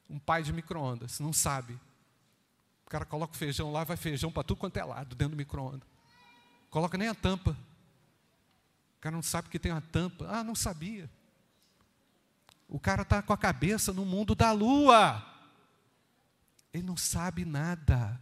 Um 0.10 0.18
pai 0.18 0.42
de 0.42 0.54
micro-ondas, 0.54 1.20
não 1.20 1.34
sabe. 1.34 1.78
O 2.86 2.90
cara 2.90 3.06
coloca 3.06 3.34
o 3.34 3.38
feijão 3.38 3.70
lá, 3.70 3.84
vai 3.84 3.98
feijão 3.98 4.32
para 4.32 4.44
tudo 4.44 4.60
quanto 4.60 4.78
é 4.78 4.84
lado, 4.86 5.14
dentro 5.18 5.36
do 5.36 5.38
micro-ondas. 5.38 5.88
Coloca 6.70 6.98
nem 6.98 7.10
a 7.10 7.14
tampa. 7.14 7.52
O 8.98 9.02
cara 9.02 9.14
não 9.14 9.22
sabe 9.22 9.50
que 9.50 9.60
tem 9.60 9.74
uma 9.74 9.82
tampa. 9.82 10.26
Ah, 10.30 10.46
não 10.46 10.56
sabia. 10.56 11.10
O 12.70 12.80
cara 12.80 13.02
está 13.02 13.22
com 13.22 13.34
a 13.34 13.38
cabeça 13.38 13.92
no 13.92 14.06
mundo 14.06 14.34
da 14.34 14.54
lua. 14.54 15.24
Ele 16.74 16.84
não 16.84 16.96
sabe 16.96 17.44
nada. 17.44 18.22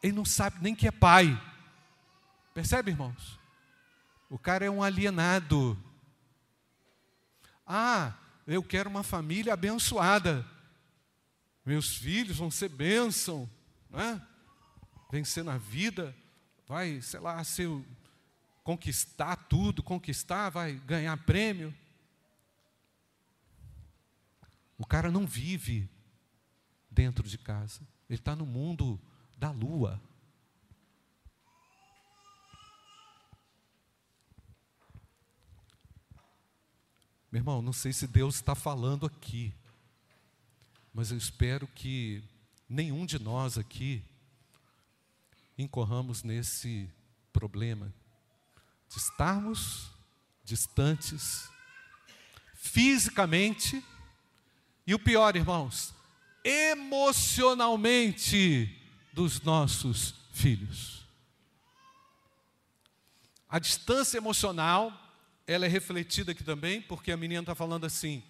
Ele 0.00 0.12
não 0.12 0.24
sabe 0.24 0.58
nem 0.62 0.76
que 0.76 0.86
é 0.86 0.92
pai. 0.92 1.40
Percebe, 2.54 2.92
irmãos? 2.92 3.38
O 4.28 4.38
cara 4.38 4.64
é 4.64 4.70
um 4.70 4.82
alienado. 4.82 5.78
Ah, 7.66 8.14
eu 8.46 8.62
quero 8.62 8.88
uma 8.90 9.02
família 9.02 9.54
abençoada. 9.54 10.44
Meus 11.64 11.96
filhos 11.96 12.36
vão 12.36 12.50
ser 12.50 12.68
bênção, 12.68 13.48
né? 13.90 14.24
vencer 15.10 15.44
na 15.44 15.56
vida, 15.56 16.14
vai, 16.66 17.00
sei 17.00 17.20
lá, 17.20 17.42
ser, 17.44 17.68
conquistar 18.62 19.36
tudo, 19.36 19.82
conquistar, 19.82 20.50
vai 20.50 20.74
ganhar 20.74 21.16
prêmio. 21.24 21.74
O 24.78 24.86
cara 24.86 25.10
não 25.10 25.26
vive 25.26 25.88
dentro 26.90 27.26
de 27.28 27.38
casa, 27.38 27.80
ele 28.08 28.18
está 28.18 28.36
no 28.36 28.46
mundo 28.46 29.00
da 29.36 29.50
lua. 29.50 30.00
Meu 37.36 37.42
irmão, 37.42 37.60
não 37.60 37.74
sei 37.74 37.92
se 37.92 38.06
Deus 38.06 38.36
está 38.36 38.54
falando 38.54 39.04
aqui, 39.04 39.52
mas 40.90 41.10
eu 41.10 41.18
espero 41.18 41.66
que 41.66 42.24
nenhum 42.66 43.04
de 43.04 43.18
nós 43.18 43.58
aqui 43.58 44.02
incorramos 45.58 46.22
nesse 46.22 46.88
problema 47.34 47.92
de 48.88 48.96
estarmos 48.96 49.90
distantes 50.42 51.50
fisicamente 52.54 53.84
e 54.86 54.94
o 54.94 54.98
pior, 54.98 55.36
irmãos, 55.36 55.92
emocionalmente 56.42 58.74
dos 59.12 59.42
nossos 59.42 60.14
filhos. 60.32 61.04
A 63.46 63.58
distância 63.58 64.16
emocional 64.16 65.05
ela 65.46 65.64
é 65.64 65.68
refletida 65.68 66.32
aqui 66.32 66.42
também, 66.42 66.82
porque 66.82 67.12
a 67.12 67.16
menina 67.16 67.40
está 67.40 67.54
falando 67.54 67.86
assim: 67.86 68.22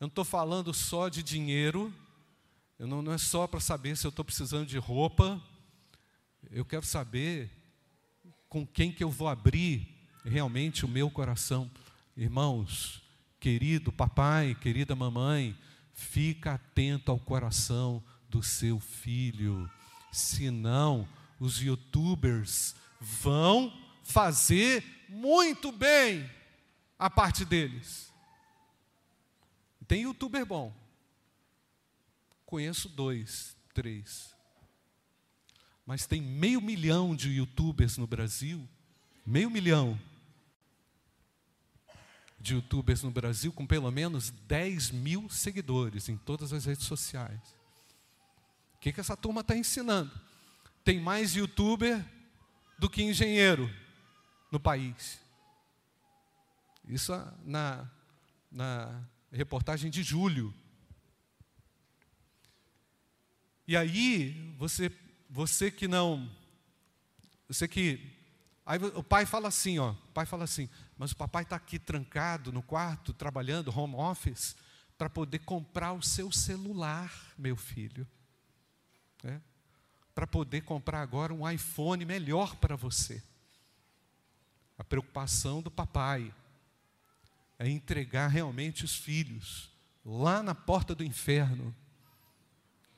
eu 0.00 0.06
não 0.06 0.08
estou 0.08 0.24
falando 0.24 0.74
só 0.74 1.08
de 1.08 1.22
dinheiro, 1.22 1.94
eu 2.78 2.86
não, 2.86 3.00
não 3.00 3.12
é 3.12 3.18
só 3.18 3.46
para 3.46 3.60
saber 3.60 3.96
se 3.96 4.06
eu 4.06 4.08
estou 4.08 4.24
precisando 4.24 4.66
de 4.66 4.76
roupa, 4.76 5.40
eu 6.50 6.64
quero 6.64 6.84
saber 6.84 7.50
com 8.48 8.66
quem 8.66 8.90
que 8.90 9.04
eu 9.04 9.10
vou 9.10 9.28
abrir 9.28 9.88
realmente 10.24 10.84
o 10.84 10.88
meu 10.88 11.08
coração. 11.08 11.70
Irmãos, 12.16 13.00
querido 13.38 13.92
papai, 13.92 14.56
querida 14.60 14.96
mamãe, 14.96 15.56
fica 15.92 16.54
atento 16.54 17.12
ao 17.12 17.18
coração 17.18 18.02
do 18.28 18.42
seu 18.42 18.80
filho. 18.80 19.70
Senão, 20.10 21.08
os 21.38 21.60
youtubers 21.60 22.74
vão 23.00 23.72
fazer 24.02 24.84
muito 25.08 25.70
bem 25.70 26.28
a 27.00 27.08
parte 27.08 27.46
deles. 27.46 28.12
Tem 29.88 30.02
youtuber 30.02 30.44
bom. 30.44 30.72
Conheço 32.44 32.90
dois, 32.90 33.56
três. 33.72 34.36
Mas 35.86 36.06
tem 36.06 36.20
meio 36.20 36.60
milhão 36.60 37.16
de 37.16 37.30
youtubers 37.30 37.96
no 37.96 38.06
Brasil. 38.06 38.68
Meio 39.24 39.50
milhão 39.50 39.98
de 42.38 42.54
youtubers 42.54 43.02
no 43.02 43.10
Brasil 43.10 43.50
com 43.52 43.66
pelo 43.66 43.90
menos 43.90 44.30
10 44.30 44.90
mil 44.90 45.28
seguidores 45.30 46.08
em 46.08 46.18
todas 46.18 46.52
as 46.52 46.66
redes 46.66 46.84
sociais. 46.84 47.40
O 48.74 48.78
que, 48.78 48.92
que 48.92 49.00
essa 49.00 49.16
turma 49.16 49.40
está 49.40 49.56
ensinando? 49.56 50.12
Tem 50.84 51.00
mais 51.00 51.34
youtuber 51.34 52.04
do 52.78 52.88
que 52.90 53.02
engenheiro 53.02 53.70
no 54.50 54.60
país. 54.60 55.18
Isso 56.90 57.12
na, 57.44 57.88
na 58.50 59.04
reportagem 59.30 59.90
de 59.90 60.02
julho. 60.02 60.52
E 63.66 63.76
aí, 63.76 64.52
você, 64.58 64.90
você 65.28 65.70
que 65.70 65.86
não. 65.86 66.28
Você 67.46 67.68
que. 67.68 68.12
Aí 68.66 68.78
o 68.78 69.04
pai 69.04 69.24
fala 69.24 69.46
assim, 69.46 69.78
ó. 69.78 69.92
O 69.92 70.12
pai 70.12 70.26
fala 70.26 70.42
assim, 70.42 70.68
mas 70.98 71.12
o 71.12 71.16
papai 71.16 71.44
está 71.44 71.54
aqui 71.54 71.78
trancado 71.78 72.50
no 72.50 72.62
quarto, 72.62 73.12
trabalhando, 73.12 73.70
home 73.70 73.94
office, 73.94 74.56
para 74.98 75.08
poder 75.08 75.38
comprar 75.40 75.92
o 75.92 76.02
seu 76.02 76.32
celular, 76.32 77.12
meu 77.38 77.56
filho. 77.56 78.06
É? 79.22 79.40
Para 80.12 80.26
poder 80.26 80.62
comprar 80.62 81.00
agora 81.00 81.32
um 81.32 81.48
iPhone 81.48 82.04
melhor 82.04 82.56
para 82.56 82.74
você. 82.74 83.22
A 84.76 84.82
preocupação 84.82 85.62
do 85.62 85.70
papai 85.70 86.34
é 87.60 87.68
entregar 87.68 88.28
realmente 88.28 88.86
os 88.86 88.96
filhos 88.96 89.70
lá 90.02 90.42
na 90.42 90.54
porta 90.54 90.94
do 90.94 91.04
inferno, 91.04 91.76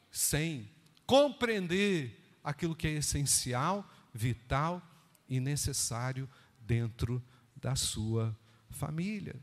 sem 0.08 0.70
compreender 1.04 2.38
aquilo 2.44 2.76
que 2.76 2.86
é 2.86 2.92
essencial, 2.92 3.84
vital 4.14 4.80
e 5.28 5.40
necessário 5.40 6.30
dentro 6.60 7.20
da 7.56 7.74
sua 7.74 8.38
família. 8.70 9.34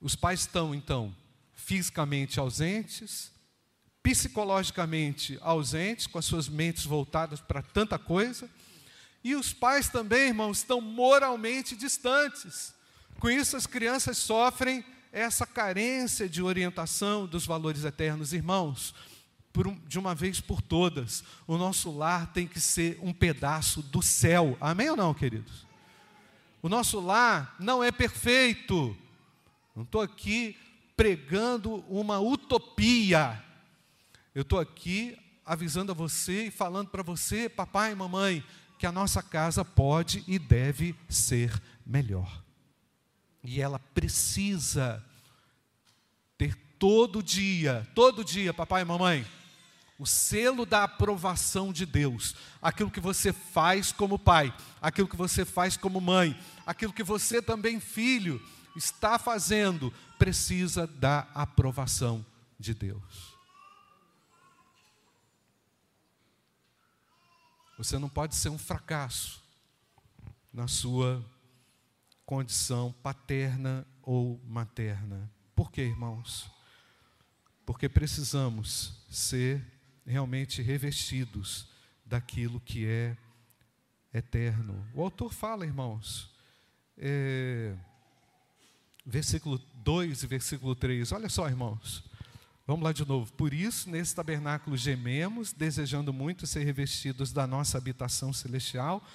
Os 0.00 0.16
pais 0.16 0.40
estão, 0.40 0.74
então, 0.74 1.16
fisicamente 1.52 2.40
ausentes, 2.40 3.30
psicologicamente 4.02 5.38
ausentes, 5.40 6.08
com 6.08 6.18
as 6.18 6.24
suas 6.24 6.48
mentes 6.48 6.84
voltadas 6.84 7.40
para 7.40 7.62
tanta 7.62 7.96
coisa, 7.96 8.50
e 9.22 9.36
os 9.36 9.52
pais 9.52 9.88
também, 9.88 10.28
irmãos, 10.28 10.58
estão 10.58 10.80
moralmente 10.80 11.76
distantes. 11.76 12.73
Com 13.18 13.30
isso, 13.30 13.56
as 13.56 13.66
crianças 13.66 14.18
sofrem 14.18 14.84
essa 15.12 15.46
carência 15.46 16.28
de 16.28 16.42
orientação 16.42 17.26
dos 17.26 17.46
valores 17.46 17.84
eternos. 17.84 18.32
Irmãos, 18.32 18.94
um, 19.56 19.78
de 19.86 19.98
uma 19.98 20.14
vez 20.14 20.40
por 20.40 20.60
todas, 20.60 21.22
o 21.46 21.56
nosso 21.56 21.90
lar 21.96 22.32
tem 22.32 22.46
que 22.46 22.60
ser 22.60 22.98
um 23.00 23.12
pedaço 23.12 23.80
do 23.80 24.02
céu. 24.02 24.58
Amém 24.60 24.90
ou 24.90 24.96
não, 24.96 25.14
queridos? 25.14 25.64
O 26.60 26.68
nosso 26.68 26.98
lar 26.98 27.54
não 27.60 27.82
é 27.82 27.92
perfeito. 27.92 28.96
Não 29.76 29.84
estou 29.84 30.00
aqui 30.00 30.56
pregando 30.96 31.84
uma 31.88 32.18
utopia. 32.18 33.42
Eu 34.34 34.42
estou 34.42 34.58
aqui 34.58 35.16
avisando 35.46 35.92
a 35.92 35.94
você 35.94 36.46
e 36.46 36.50
falando 36.50 36.88
para 36.88 37.02
você, 37.02 37.48
papai 37.48 37.92
e 37.92 37.94
mamãe, 37.94 38.44
que 38.78 38.86
a 38.86 38.92
nossa 38.92 39.22
casa 39.22 39.64
pode 39.64 40.24
e 40.26 40.38
deve 40.38 40.96
ser 41.08 41.62
melhor. 41.86 42.43
E 43.44 43.60
ela 43.60 43.78
precisa 43.78 45.04
ter 46.38 46.56
todo 46.78 47.22
dia, 47.22 47.86
todo 47.94 48.24
dia, 48.24 48.54
papai 48.54 48.80
e 48.80 48.84
mamãe, 48.86 49.26
o 49.98 50.06
selo 50.06 50.64
da 50.64 50.84
aprovação 50.84 51.72
de 51.72 51.84
Deus, 51.84 52.34
aquilo 52.60 52.90
que 52.90 53.00
você 53.00 53.32
faz 53.32 53.92
como 53.92 54.18
pai, 54.18 54.52
aquilo 54.80 55.06
que 55.06 55.16
você 55.16 55.44
faz 55.44 55.76
como 55.76 56.00
mãe, 56.00 56.38
aquilo 56.66 56.92
que 56.92 57.02
você 57.02 57.42
também, 57.42 57.78
filho, 57.78 58.42
está 58.74 59.18
fazendo, 59.18 59.92
precisa 60.18 60.86
da 60.86 61.28
aprovação 61.34 62.24
de 62.58 62.72
Deus. 62.72 63.34
Você 67.76 67.98
não 67.98 68.08
pode 68.08 68.34
ser 68.36 68.48
um 68.48 68.58
fracasso 68.58 69.42
na 70.52 70.66
sua 70.66 71.24
condição 72.24 72.94
paterna 73.02 73.86
ou 74.02 74.40
materna. 74.46 75.30
Por 75.54 75.70
quê, 75.70 75.82
irmãos? 75.82 76.50
Porque 77.64 77.88
precisamos 77.88 79.04
ser 79.08 79.64
realmente 80.06 80.62
revestidos 80.62 81.68
daquilo 82.04 82.60
que 82.60 82.86
é 82.86 83.16
eterno. 84.12 84.86
O 84.94 85.02
autor 85.02 85.32
fala, 85.32 85.64
irmãos, 85.64 86.30
é, 86.96 87.74
versículo 89.04 89.58
2 89.82 90.22
e 90.22 90.26
versículo 90.26 90.74
3, 90.74 91.12
olha 91.12 91.28
só, 91.28 91.48
irmãos. 91.48 92.04
Vamos 92.66 92.82
lá 92.82 92.92
de 92.92 93.06
novo. 93.06 93.30
Por 93.34 93.52
isso, 93.52 93.90
nesse 93.90 94.14
tabernáculo 94.14 94.74
gememos, 94.76 95.52
desejando 95.52 96.12
muito 96.14 96.46
ser 96.46 96.64
revestidos 96.64 97.30
da 97.30 97.46
nossa 97.46 97.76
habitação 97.76 98.32
celestial. 98.32 99.06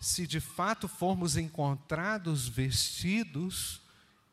Se 0.00 0.26
de 0.26 0.40
fato 0.40 0.88
formos 0.88 1.36
encontrados 1.36 2.48
vestidos 2.48 3.82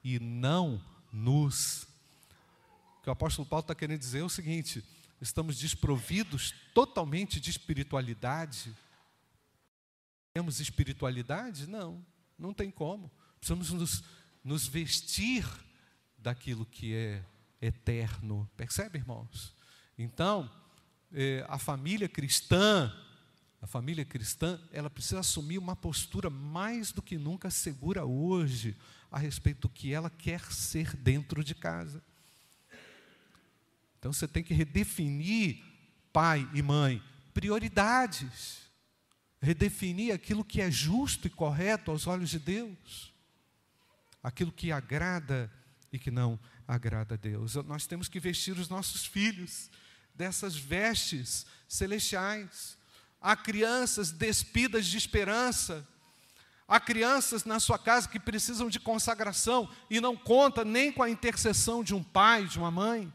e 0.02 0.18
não 0.18 0.82
nus. 1.12 1.84
O 3.00 3.04
que 3.04 3.10
o 3.10 3.12
apóstolo 3.12 3.46
Paulo 3.46 3.62
está 3.62 3.76
querendo 3.76 4.00
dizer 4.00 4.20
é 4.20 4.24
o 4.24 4.30
seguinte: 4.30 4.82
estamos 5.20 5.58
desprovidos 5.58 6.54
totalmente 6.74 7.42
de 7.42 7.50
espiritualidade. 7.50 8.74
Temos 10.34 10.62
espiritualidade? 10.62 11.68
Não, 11.68 12.06
não 12.40 12.54
tem 12.54 12.72
como. 12.72 13.12
Precisamos 13.38 13.72
nos, 13.72 14.04
nos 14.44 14.66
vestir 14.66 15.46
daquilo 16.18 16.66
que 16.66 16.94
é 16.94 17.26
eterno. 17.62 18.50
Percebe, 18.56 19.00
irmãos? 19.00 19.54
Então, 19.98 20.50
eh, 21.12 21.46
a 21.50 21.58
família 21.58 22.08
cristã, 22.08 22.94
a 23.62 23.66
família 23.66 24.06
cristã, 24.06 24.60
ela 24.72 24.90
precisa 24.90 25.20
assumir 25.20 25.58
uma 25.58 25.76
postura 25.76 26.30
mais 26.30 26.92
do 26.92 27.02
que 27.02 27.18
nunca 27.18 27.50
segura 27.50 28.06
hoje 28.06 28.78
a 29.12 29.18
respeito 29.18 29.62
do 29.62 29.70
que 29.70 29.94
ela 29.94 30.10
quer 30.10 30.52
ser 30.52 30.96
dentro 30.96 31.44
de 31.44 31.56
casa. 31.56 32.04
Então 33.98 34.14
você 34.14 34.28
tem 34.28 34.44
que 34.44 34.54
redefinir, 34.54 35.64
pai 36.14 36.48
e 36.54 36.62
mãe, 36.62 37.02
prioridades. 37.34 38.68
Redefinir 39.42 40.14
aquilo 40.14 40.46
que 40.46 40.62
é 40.62 40.70
justo 40.70 41.28
e 41.28 41.30
correto 41.30 41.92
aos 41.92 42.08
olhos 42.08 42.30
de 42.30 42.40
Deus. 42.40 43.14
Aquilo 44.22 44.52
que 44.52 44.72
agrada 44.72 45.52
e 45.92 45.98
que 45.98 46.12
não 46.12 46.40
agrada 46.68 47.16
a 47.16 47.18
Deus. 47.18 47.56
Nós 47.56 47.88
temos 47.88 48.08
que 48.08 48.20
vestir 48.20 48.58
os 48.58 48.70
nossos 48.70 49.06
filhos 49.06 49.70
dessas 50.14 50.56
vestes 50.56 51.46
celestiais. 51.68 52.77
Há 53.22 53.36
crianças 53.36 54.12
despidas 54.12 54.86
de 54.86 54.98
esperança. 54.98 55.88
Há 56.68 56.80
crianças 56.80 57.46
na 57.46 57.60
sua 57.60 57.80
casa 57.80 58.10
que 58.10 58.20
precisam 58.20 58.70
de 58.70 58.80
consagração 58.80 59.70
e 59.90 60.02
não 60.02 60.16
conta 60.16 60.66
nem 60.66 60.92
com 60.92 61.02
a 61.02 61.10
intercessão 61.10 61.84
de 61.84 61.96
um 61.96 62.04
pai, 62.04 62.46
de 62.46 62.60
uma 62.60 62.70
mãe. 62.70 63.12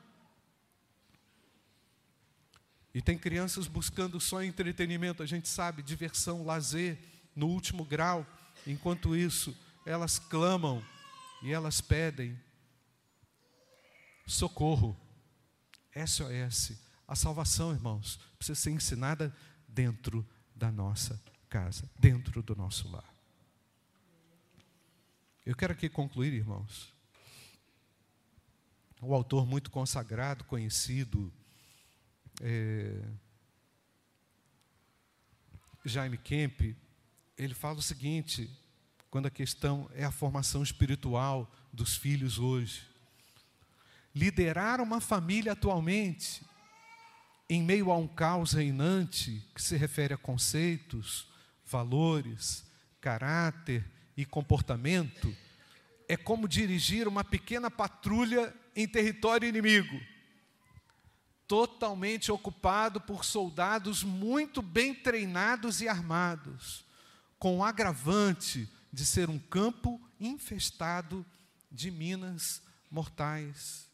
E 2.94 3.00
tem 3.00 3.16
crianças 3.16 3.66
buscando 3.66 4.20
só 4.20 4.42
entretenimento, 4.42 5.22
a 5.22 5.26
gente 5.26 5.48
sabe, 5.48 5.82
diversão, 5.82 6.44
lazer, 6.44 6.98
no 7.34 7.46
último 7.46 7.84
grau. 7.84 8.26
Enquanto 8.66 9.16
isso, 9.16 9.56
elas 9.84 10.18
clamam 10.18 10.84
e 11.42 11.52
elas 11.52 11.80
pedem 11.80 12.38
socorro, 14.26 14.96
SOS. 15.94 16.72
A 17.06 17.16
salvação, 17.16 17.72
irmãos, 17.72 18.18
precisa 18.38 18.58
ser 18.58 18.70
ensinada 18.70 19.34
dentro 19.72 20.26
da 20.54 20.70
nossa 20.70 21.20
casa, 21.48 21.90
dentro 21.98 22.42
do 22.42 22.54
nosso 22.54 22.88
lar. 22.90 23.12
Eu 25.44 25.56
quero 25.56 25.72
aqui 25.72 25.88
concluir, 25.88 26.32
irmãos. 26.32 26.94
O 29.00 29.14
autor 29.14 29.44
muito 29.44 29.70
consagrado, 29.70 30.44
conhecido, 30.44 31.32
é, 32.40 33.02
Jaime 35.84 36.16
Kemp, 36.16 36.76
ele 37.36 37.54
fala 37.54 37.78
o 37.78 37.82
seguinte, 37.82 38.48
quando 39.10 39.26
a 39.26 39.30
questão 39.30 39.90
é 39.94 40.04
a 40.04 40.12
formação 40.12 40.62
espiritual 40.62 41.52
dos 41.72 41.96
filhos 41.96 42.38
hoje. 42.38 42.86
Liderar 44.14 44.80
uma 44.80 45.00
família 45.00 45.52
atualmente, 45.52 46.44
em 47.54 47.62
meio 47.62 47.90
a 47.90 47.96
um 47.98 48.08
caos 48.08 48.54
reinante, 48.54 49.46
que 49.54 49.60
se 49.60 49.76
refere 49.76 50.14
a 50.14 50.16
conceitos, 50.16 51.28
valores, 51.66 52.64
caráter 52.98 53.84
e 54.16 54.24
comportamento, 54.24 55.36
é 56.08 56.16
como 56.16 56.48
dirigir 56.48 57.06
uma 57.06 57.22
pequena 57.22 57.70
patrulha 57.70 58.54
em 58.74 58.88
território 58.88 59.46
inimigo, 59.46 60.00
totalmente 61.46 62.32
ocupado 62.32 62.98
por 63.02 63.22
soldados 63.22 64.02
muito 64.02 64.62
bem 64.62 64.94
treinados 64.94 65.82
e 65.82 65.88
armados, 65.88 66.86
com 67.38 67.58
o 67.58 67.64
agravante 67.64 68.66
de 68.90 69.04
ser 69.04 69.28
um 69.28 69.38
campo 69.38 70.00
infestado 70.18 71.22
de 71.70 71.90
minas 71.90 72.62
mortais. 72.90 73.91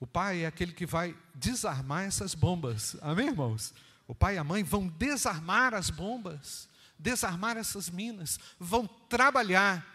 O 0.00 0.06
pai 0.06 0.42
é 0.42 0.46
aquele 0.46 0.72
que 0.72 0.86
vai 0.86 1.16
desarmar 1.34 2.04
essas 2.04 2.34
bombas. 2.34 2.96
Amém, 3.02 3.28
irmãos? 3.28 3.74
O 4.06 4.14
pai 4.14 4.36
e 4.36 4.38
a 4.38 4.44
mãe 4.44 4.62
vão 4.62 4.86
desarmar 4.86 5.74
as 5.74 5.90
bombas, 5.90 6.68
desarmar 6.98 7.56
essas 7.56 7.90
minas, 7.90 8.38
vão 8.58 8.86
trabalhar 8.86 9.86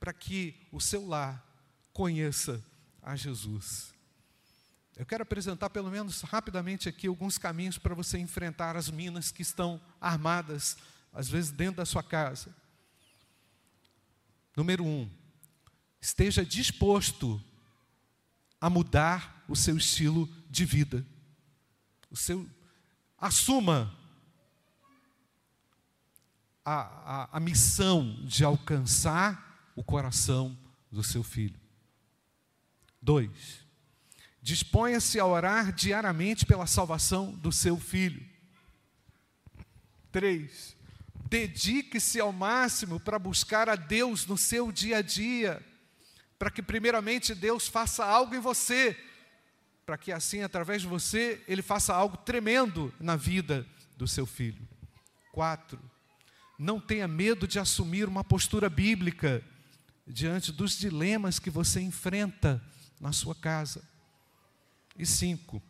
para 0.00 0.12
que 0.12 0.54
o 0.72 0.80
seu 0.80 1.06
lar 1.06 1.44
conheça 1.92 2.62
a 3.02 3.14
Jesus. 3.14 3.92
Eu 4.96 5.06
quero 5.06 5.22
apresentar 5.22 5.70
pelo 5.70 5.90
menos 5.90 6.22
rapidamente 6.22 6.88
aqui 6.88 7.06
alguns 7.06 7.38
caminhos 7.38 7.78
para 7.78 7.94
você 7.94 8.18
enfrentar 8.18 8.76
as 8.76 8.90
minas 8.90 9.30
que 9.30 9.42
estão 9.42 9.80
armadas, 10.00 10.76
às 11.12 11.28
vezes 11.28 11.50
dentro 11.50 11.76
da 11.76 11.86
sua 11.86 12.02
casa. 12.02 12.54
Número 14.56 14.84
um, 14.84 15.08
esteja 16.00 16.44
disposto 16.44 17.42
a 18.60 18.68
mudar 18.68 19.41
o 19.52 19.56
seu 19.56 19.76
estilo 19.76 20.26
de 20.48 20.64
vida. 20.64 21.06
O 22.10 22.16
seu, 22.16 22.48
assuma 23.18 23.94
a, 26.64 26.80
a, 27.24 27.36
a 27.36 27.40
missão 27.40 28.16
de 28.24 28.44
alcançar 28.44 29.70
o 29.76 29.84
coração 29.84 30.58
do 30.90 31.02
seu 31.02 31.22
filho. 31.22 31.60
Dois, 33.00 33.66
disponha-se 34.40 35.20
a 35.20 35.26
orar 35.26 35.70
diariamente 35.70 36.46
pela 36.46 36.66
salvação 36.66 37.32
do 37.32 37.52
seu 37.52 37.78
filho. 37.78 38.26
Três, 40.10 40.74
dedique-se 41.28 42.18
ao 42.18 42.32
máximo 42.32 42.98
para 42.98 43.18
buscar 43.18 43.68
a 43.68 43.76
Deus 43.76 44.24
no 44.24 44.38
seu 44.38 44.72
dia 44.72 44.98
a 44.98 45.02
dia, 45.02 45.62
para 46.38 46.50
que, 46.50 46.62
primeiramente, 46.62 47.34
Deus 47.34 47.68
faça 47.68 48.02
algo 48.02 48.34
em 48.34 48.40
você, 48.40 48.98
para 49.84 49.98
que, 49.98 50.12
assim, 50.12 50.42
através 50.42 50.82
de 50.82 50.88
você, 50.88 51.42
Ele 51.48 51.62
faça 51.62 51.94
algo 51.94 52.16
tremendo 52.16 52.92
na 53.00 53.16
vida 53.16 53.66
do 53.96 54.06
seu 54.06 54.26
filho. 54.26 54.66
Quatro, 55.32 55.78
não 56.58 56.80
tenha 56.80 57.08
medo 57.08 57.46
de 57.46 57.58
assumir 57.58 58.08
uma 58.08 58.22
postura 58.22 58.70
bíblica 58.70 59.42
diante 60.06 60.52
dos 60.52 60.78
dilemas 60.78 61.38
que 61.38 61.50
você 61.50 61.80
enfrenta 61.80 62.62
na 63.00 63.12
sua 63.12 63.34
casa. 63.34 63.82
E 64.96 65.04
cinco, 65.04 65.62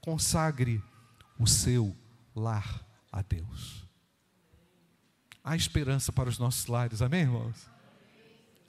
consagre 0.00 0.82
o 1.38 1.46
seu 1.46 1.94
lar 2.34 2.84
a 3.12 3.22
Deus. 3.22 3.84
Há 5.42 5.56
esperança 5.56 6.12
para 6.12 6.28
os 6.28 6.38
nossos 6.38 6.66
lares, 6.66 7.02
amém, 7.02 7.22
irmãos? 7.22 7.68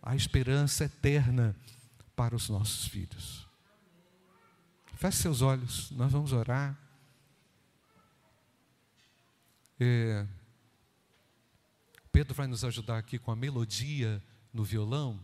Há 0.01 0.15
esperança 0.15 0.85
eterna 0.85 1.55
para 2.15 2.35
os 2.35 2.49
nossos 2.49 2.88
filhos. 2.88 3.48
Feche 4.99 5.17
seus 5.17 5.41
olhos, 5.41 5.89
nós 5.91 6.12
vamos 6.12 6.33
orar. 6.33 6.77
É, 9.79 10.27
Pedro 12.12 12.35
vai 12.35 12.47
nos 12.47 12.65
ajudar 12.65 12.97
aqui 12.97 13.17
com 13.17 13.31
a 13.31 13.35
melodia 13.35 14.21
no 14.53 14.63
violão. 14.63 15.17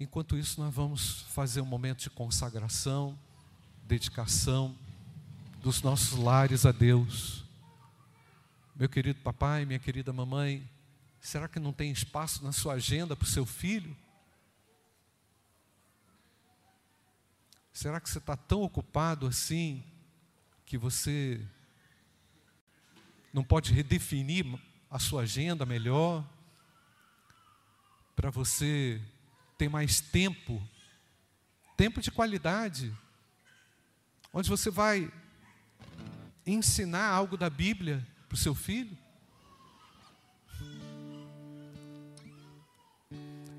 Enquanto 0.00 0.38
isso, 0.38 0.58
nós 0.58 0.74
vamos 0.74 1.20
fazer 1.34 1.60
um 1.60 1.66
momento 1.66 2.00
de 2.00 2.08
consagração, 2.08 3.18
dedicação 3.82 4.74
dos 5.60 5.82
nossos 5.82 6.18
lares 6.18 6.64
a 6.64 6.72
Deus. 6.72 7.44
Meu 8.74 8.88
querido 8.88 9.20
papai, 9.20 9.66
minha 9.66 9.78
querida 9.78 10.14
mamãe, 10.14 10.66
Será 11.24 11.48
que 11.48 11.58
não 11.58 11.72
tem 11.72 11.90
espaço 11.90 12.44
na 12.44 12.52
sua 12.52 12.74
agenda 12.74 13.16
para 13.16 13.24
o 13.24 13.28
seu 13.28 13.46
filho? 13.46 13.96
Será 17.74 18.00
que 18.00 18.08
você 18.08 18.18
está 18.18 18.36
tão 18.36 18.62
ocupado 18.62 19.26
assim 19.26 19.82
que 20.64 20.78
você 20.78 21.44
não 23.32 23.42
pode 23.42 23.72
redefinir 23.72 24.46
a 24.88 25.00
sua 25.00 25.22
agenda 25.22 25.66
melhor 25.66 26.24
para 28.14 28.30
você 28.30 29.02
ter 29.58 29.68
mais 29.68 30.00
tempo, 30.00 30.62
tempo 31.76 32.00
de 32.00 32.12
qualidade, 32.12 32.96
onde 34.32 34.48
você 34.48 34.70
vai 34.70 35.12
ensinar 36.46 37.08
algo 37.08 37.36
da 37.36 37.50
Bíblia 37.50 38.06
para 38.28 38.36
o 38.36 38.38
seu 38.38 38.54
filho? 38.54 38.96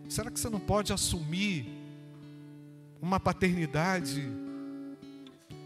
Será 0.10 0.32
que 0.32 0.40
você 0.40 0.50
não 0.50 0.62
pode 0.62 0.94
assumir 0.94 1.75
uma 3.06 3.20
paternidade 3.20 4.28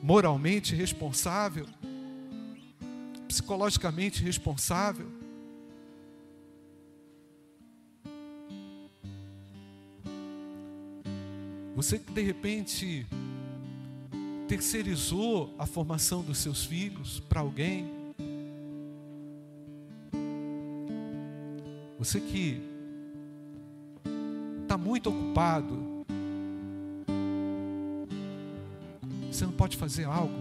moralmente 0.04 0.76
responsável, 0.76 1.66
psicologicamente 3.30 4.22
responsável? 4.22 5.08
Você 11.78 11.98
que 11.98 12.12
de 12.12 12.22
repente 12.22 13.08
terceirizou 14.50 15.54
a 15.58 15.66
formação 15.66 16.22
dos 16.22 16.40
seus 16.40 16.66
filhos 16.66 17.22
para 17.22 17.40
alguém. 17.40 17.90
Você 21.98 22.20
que 22.20 22.62
está 24.64 24.78
muito 24.78 25.10
ocupado, 25.10 25.99
você 29.40 29.46
não 29.46 29.54
pode 29.54 29.78
fazer 29.78 30.04
algo 30.04 30.34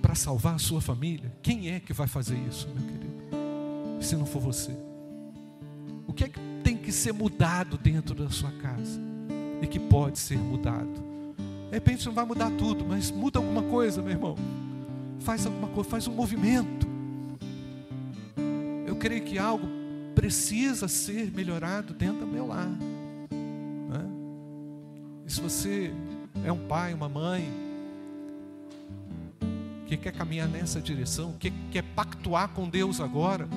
para 0.00 0.14
salvar 0.14 0.54
a 0.54 0.58
sua 0.58 0.80
família? 0.80 1.32
Quem 1.42 1.70
é 1.70 1.80
que 1.80 1.92
vai 1.92 2.06
fazer 2.06 2.36
isso, 2.48 2.68
meu 2.68 2.86
querido? 2.86 3.14
Se 4.00 4.14
não 4.14 4.24
for 4.24 4.40
você. 4.40 4.70
O 6.06 6.12
que 6.12 6.24
é 6.24 6.28
que 6.28 6.38
tem 6.62 6.76
que 6.76 6.92
ser 6.92 7.12
mudado 7.12 7.76
dentro 7.76 8.14
da 8.14 8.30
sua 8.30 8.52
casa? 8.52 9.00
E 9.60 9.66
que 9.66 9.80
pode 9.80 10.18
ser 10.18 10.38
mudado? 10.38 11.02
De 11.68 11.74
repente 11.74 12.06
não 12.06 12.12
vai 12.12 12.24
mudar 12.24 12.50
tudo, 12.52 12.84
mas 12.84 13.10
muda 13.10 13.40
alguma 13.40 13.62
coisa, 13.62 14.00
meu 14.00 14.12
irmão. 14.12 14.36
Faz 15.18 15.44
alguma 15.44 15.68
coisa, 15.68 15.90
faz 15.90 16.06
um 16.06 16.14
movimento. 16.14 16.86
Eu 18.86 18.94
creio 18.94 19.24
que 19.24 19.38
algo 19.38 19.66
precisa 20.14 20.86
ser 20.86 21.32
melhorado 21.32 21.92
dentro 21.92 22.20
do 22.20 22.26
meu 22.26 22.46
lar 22.46 22.70
se 25.34 25.40
você 25.40 25.92
é 26.44 26.52
um 26.52 26.68
pai, 26.68 26.94
uma 26.94 27.08
mãe, 27.08 27.48
que 29.96 30.04
quer 30.04 30.12
caminhar 30.12 30.48
nessa 30.48 30.80
direção, 30.80 31.34
que 31.38 31.50
quer 31.70 31.82
pactuar 31.82 32.48
com 32.48 32.68
Deus 32.68 33.00
agora, 33.00 33.48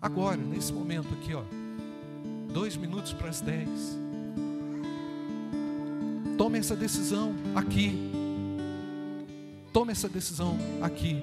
agora, 0.00 0.36
nesse 0.36 0.72
momento 0.72 1.08
aqui, 1.14 1.34
ó, 1.34 1.42
dois 2.52 2.76
minutos 2.76 3.12
para 3.12 3.28
as 3.28 3.40
dez. 3.40 3.98
Tome 6.36 6.58
essa 6.58 6.76
decisão 6.76 7.34
aqui. 7.54 8.12
Tome 9.72 9.92
essa 9.92 10.08
decisão 10.08 10.56
aqui. 10.80 11.20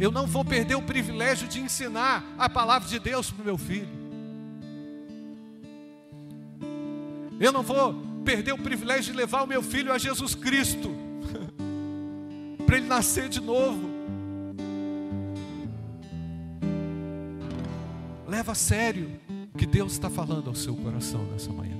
Eu 0.00 0.10
não 0.10 0.26
vou 0.26 0.44
perder 0.44 0.74
o 0.74 0.82
privilégio 0.82 1.46
de 1.46 1.60
ensinar 1.60 2.24
a 2.38 2.48
palavra 2.48 2.88
de 2.88 2.98
Deus 2.98 3.30
para 3.30 3.42
o 3.42 3.44
meu 3.44 3.58
filho. 3.58 3.88
Eu 7.38 7.52
não 7.52 7.62
vou 7.62 7.94
perder 8.24 8.52
o 8.52 8.58
privilégio 8.58 9.12
de 9.12 9.18
levar 9.18 9.42
o 9.42 9.46
meu 9.46 9.62
filho 9.62 9.92
a 9.92 9.98
Jesus 9.98 10.34
Cristo, 10.34 11.03
para 12.74 12.78
ele 12.78 12.88
nascer 12.88 13.28
de 13.28 13.40
novo. 13.40 13.88
Leva 18.26 18.50
a 18.50 18.54
sério 18.54 19.10
o 19.54 19.56
que 19.56 19.64
Deus 19.64 19.92
está 19.92 20.10
falando 20.10 20.48
ao 20.48 20.56
seu 20.56 20.74
coração 20.74 21.24
nessa 21.30 21.52
manhã. 21.52 21.76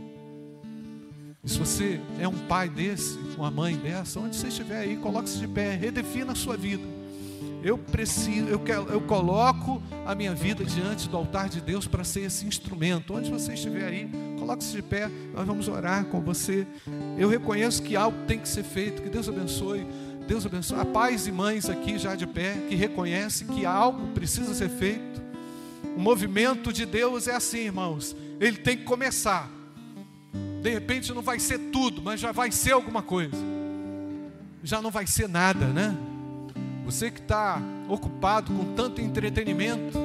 E 1.43 1.51
se 1.51 1.59
você 1.59 2.01
é 2.21 2.29
um 2.29 2.47
pai 2.47 2.69
desse, 2.69 3.19
uma 3.37 3.51
mãe 3.51 3.77
dessa, 3.77 4.21
onde 4.21 4.37
você 4.37 4.47
estiver 4.47 4.79
aí, 4.79 4.97
coloque-se 4.97 5.39
de 5.39 5.49
pé, 5.49 5.75
redefina 5.75 6.31
a 6.31 6.37
sua 6.37 6.57
vida. 6.57 6.85
eu 7.65 7.77
preciso, 7.77 8.47
eu, 8.47 8.61
quero, 8.61 8.89
eu 8.89 9.01
coloco 9.01 9.83
a 10.07 10.15
minha 10.15 10.35
vida 10.35 10.65
diante 10.65 11.09
do 11.09 11.17
altar 11.17 11.49
de 11.49 11.61
Deus 11.61 11.89
para 11.89 12.05
ser 12.05 12.21
esse 12.21 12.47
instrumento. 12.47 13.15
Onde 13.15 13.31
você 13.31 13.55
estiver 13.55 13.87
aí, 13.87 14.09
coloque-se 14.39 14.73
de 14.73 14.83
pé, 14.83 15.11
nós 15.35 15.45
vamos 15.45 15.67
orar 15.67 16.05
com 16.05 16.21
você. 16.21 16.65
Eu 17.19 17.29
reconheço 17.29 17.83
que 17.83 17.97
algo 17.97 18.17
tem 18.29 18.39
que 18.39 18.49
ser 18.49 18.63
feito, 18.63 19.03
que 19.03 19.09
Deus 19.09 19.29
abençoe. 19.29 19.85
Deus 20.27 20.47
abençoe. 20.47 20.79
Há 20.79 20.85
pais 20.85 21.27
e 21.27 21.33
mães 21.33 21.69
aqui 21.69 21.99
já 21.99 22.15
de 22.15 22.27
pé 22.27 22.55
que 22.69 22.75
reconhecem 22.75 23.47
que 23.49 23.67
algo 23.67 24.09
precisa 24.09 24.55
ser 24.55 24.71
feito. 24.71 25.23
O 25.97 26.01
movimento 26.01 26.73
de 26.73 26.87
Deus 26.87 27.29
é 27.29 27.35
assim, 27.35 27.61
irmãos. 27.61 28.17
Ele 28.41 28.57
tem 28.57 28.77
que 28.77 28.85
começar. 28.85 29.51
De 30.63 30.71
repente 30.71 31.13
não 31.13 31.23
vai 31.23 31.39
ser 31.39 31.59
tudo, 31.71 32.03
mas 32.03 32.19
já 32.19 32.33
vai 32.33 32.51
ser 32.51 32.73
alguma 32.73 33.03
coisa. 33.03 33.37
Já 34.63 34.81
não 34.81 34.91
vai 34.91 35.07
ser 35.07 35.29
nada, 35.29 35.67
né? 35.67 35.95
Você 36.87 37.11
que 37.11 37.21
está 37.21 37.61
ocupado 37.89 38.53
com 38.53 38.75
tanto 38.75 39.01
entretenimento, 39.01 39.99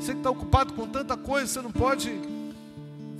você 0.00 0.12
que 0.12 0.18
está 0.18 0.30
ocupado 0.30 0.72
com 0.72 0.86
tanta 0.86 1.16
coisa, 1.16 1.46
você 1.46 1.60
não 1.60 1.70
pode 1.70 2.10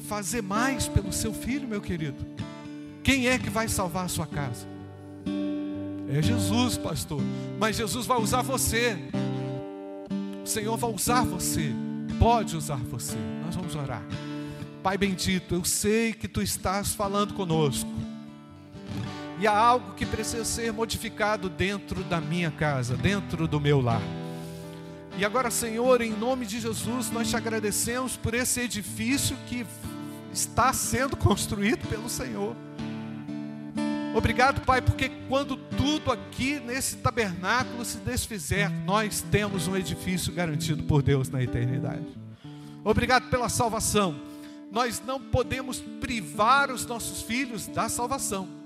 fazer 0.08 0.42
mais 0.42 0.88
pelo 0.88 1.12
seu 1.12 1.32
filho, 1.32 1.68
meu 1.68 1.80
querido. 1.80 2.26
Quem 3.02 3.28
é 3.28 3.38
que 3.38 3.50
vai 3.50 3.68
salvar 3.68 4.06
a 4.06 4.08
sua 4.08 4.26
casa? 4.26 4.66
É 6.12 6.20
Jesus, 6.20 6.76
pastor. 6.76 7.22
Mas 7.58 7.76
Jesus 7.76 8.04
vai 8.04 8.18
usar 8.18 8.42
você. 8.42 8.98
O 10.42 10.46
Senhor 10.46 10.76
vai 10.76 10.90
usar 10.90 11.24
você. 11.24 11.72
Pode 12.18 12.56
usar 12.56 12.76
você. 12.76 13.16
Nós 13.44 13.54
vamos 13.54 13.74
orar. 13.74 14.02
Pai 14.82 14.98
bendito, 14.98 15.54
eu 15.54 15.64
sei 15.64 16.12
que 16.12 16.26
tu 16.26 16.42
estás 16.42 16.94
falando 16.94 17.34
conosco. 17.34 17.90
E 19.38 19.46
há 19.46 19.56
algo 19.56 19.94
que 19.94 20.04
precisa 20.04 20.44
ser 20.44 20.72
modificado 20.72 21.48
dentro 21.48 22.02
da 22.04 22.20
minha 22.20 22.50
casa, 22.50 22.96
dentro 22.96 23.46
do 23.46 23.60
meu 23.60 23.80
lar. 23.80 24.02
E 25.16 25.24
agora, 25.24 25.50
Senhor, 25.50 26.00
em 26.00 26.10
nome 26.10 26.44
de 26.44 26.60
Jesus, 26.60 27.10
nós 27.10 27.28
te 27.28 27.36
agradecemos 27.36 28.16
por 28.16 28.34
esse 28.34 28.60
edifício 28.60 29.36
que 29.46 29.66
está 30.32 30.72
sendo 30.72 31.16
construído 31.16 31.86
pelo 31.88 32.08
Senhor. 32.08 32.56
Obrigado, 34.14 34.60
Pai, 34.62 34.82
porque 34.82 35.08
quando 35.28 35.56
tudo 35.56 36.10
aqui 36.10 36.58
nesse 36.60 36.96
tabernáculo 36.96 37.84
se 37.84 37.98
desfizer, 37.98 38.68
nós 38.84 39.20
temos 39.30 39.68
um 39.68 39.76
edifício 39.76 40.32
garantido 40.32 40.82
por 40.84 41.02
Deus 41.02 41.28
na 41.28 41.42
eternidade. 41.42 42.06
Obrigado 42.82 43.30
pela 43.30 43.48
salvação. 43.48 44.20
Nós 44.70 45.02
não 45.04 45.20
podemos 45.20 45.80
privar 46.00 46.70
os 46.70 46.86
nossos 46.86 47.22
filhos 47.22 47.66
da 47.66 47.88
salvação 47.88 48.60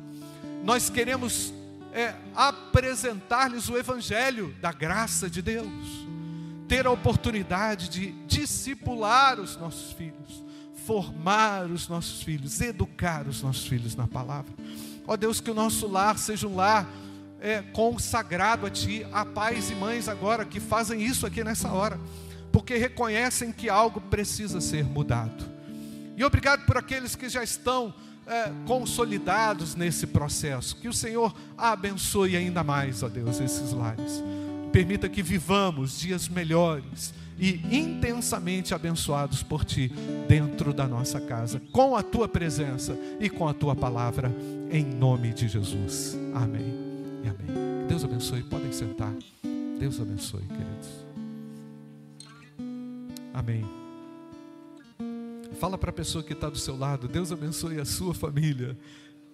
nós 0.64 0.88
queremos 0.88 1.52
é, 1.92 2.14
apresentar-lhes 2.34 3.68
o 3.68 3.76
Evangelho 3.76 4.54
da 4.62 4.72
graça 4.72 5.28
de 5.28 5.42
Deus, 5.42 5.68
ter 6.66 6.86
a 6.86 6.90
oportunidade 6.90 7.90
de 7.90 8.12
discipular 8.26 9.38
os 9.38 9.58
nossos 9.58 9.92
filhos, 9.92 10.42
formar 10.86 11.66
os 11.66 11.86
nossos 11.86 12.22
filhos, 12.22 12.62
educar 12.62 13.28
os 13.28 13.42
nossos 13.42 13.66
filhos 13.66 13.94
na 13.94 14.08
palavra. 14.08 14.50
Ó 15.06 15.16
Deus, 15.16 15.40
que 15.40 15.50
o 15.50 15.54
nosso 15.54 15.86
lar 15.86 16.18
seja 16.18 16.48
um 16.48 16.56
lar 16.56 16.88
é, 17.40 17.60
consagrado 17.60 18.66
a 18.66 18.70
Ti, 18.70 19.06
há 19.12 19.24
pais 19.24 19.70
e 19.70 19.74
mães 19.74 20.08
agora 20.08 20.44
que 20.44 20.58
fazem 20.58 21.02
isso 21.02 21.26
aqui 21.26 21.44
nessa 21.44 21.70
hora, 21.70 22.00
porque 22.50 22.76
reconhecem 22.76 23.52
que 23.52 23.68
algo 23.68 24.00
precisa 24.00 24.60
ser 24.60 24.84
mudado. 24.84 25.44
E 26.16 26.24
obrigado 26.24 26.64
por 26.64 26.78
aqueles 26.78 27.14
que 27.14 27.28
já 27.28 27.42
estão 27.42 27.92
é, 28.26 28.50
consolidados 28.66 29.74
nesse 29.74 30.06
processo. 30.06 30.76
Que 30.76 30.88
o 30.88 30.92
Senhor 30.92 31.34
abençoe 31.58 32.36
ainda 32.36 32.64
mais, 32.64 33.02
ó 33.02 33.08
Deus, 33.08 33.40
esses 33.40 33.72
lares. 33.72 34.22
Permita 34.72 35.08
que 35.08 35.22
vivamos 35.22 35.98
dias 35.98 36.28
melhores 36.28 37.12
e 37.38 37.60
intensamente 37.70 38.74
abençoados 38.74 39.42
por 39.42 39.64
Ti 39.64 39.90
dentro 40.28 40.72
da 40.72 40.86
nossa 40.86 41.20
casa, 41.20 41.60
com 41.72 41.96
a 41.96 42.02
Tua 42.02 42.28
presença 42.28 42.96
e 43.20 43.28
com 43.28 43.48
a 43.48 43.54
Tua 43.54 43.74
palavra, 43.74 44.34
em 44.70 44.84
nome 44.84 45.32
de 45.32 45.48
Jesus. 45.48 46.16
Amém 46.34 46.74
e 47.24 47.28
amém. 47.28 47.86
Deus 47.88 48.04
abençoe. 48.04 48.42
Podem 48.42 48.72
sentar. 48.72 49.12
Deus 49.78 50.00
abençoe, 50.00 50.42
queridos. 50.42 51.04
Amém. 53.32 53.64
Fala 55.58 55.76
para 55.78 55.90
a 55.90 55.92
pessoa 55.92 56.22
que 56.22 56.32
está 56.32 56.48
do 56.48 56.58
seu 56.58 56.76
lado: 56.76 57.08
Deus 57.08 57.32
abençoe 57.32 57.80
a 57.80 57.84
sua 57.84 58.14
família. 58.14 58.76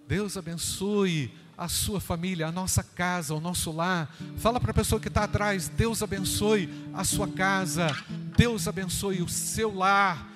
Deus 0.06 0.36
abençoe 0.36 1.30
a 1.60 1.68
sua 1.68 2.00
família, 2.00 2.46
a 2.46 2.52
nossa 2.52 2.82
casa, 2.82 3.34
o 3.34 3.40
nosso 3.40 3.70
lar. 3.70 4.10
Fala 4.38 4.58
para 4.58 4.70
a 4.70 4.74
pessoa 4.74 4.98
que 4.98 5.08
está 5.08 5.24
atrás: 5.24 5.68
Deus 5.68 6.02
abençoe 6.02 6.70
a 6.94 7.04
sua 7.04 7.28
casa. 7.28 7.94
Deus 8.34 8.66
abençoe 8.66 9.20
o 9.20 9.28
seu 9.28 9.74
lar. 9.74 10.26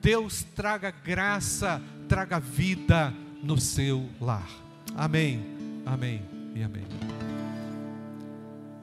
Deus 0.00 0.42
traga 0.56 0.90
graça, 0.90 1.82
traga 2.08 2.40
vida 2.40 3.12
no 3.42 3.60
seu 3.60 4.08
lar. 4.18 4.48
Amém, 4.96 5.44
amém 5.84 6.22
e 6.54 6.62
amém. 6.62 6.86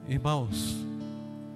Irmãos, 0.08 0.78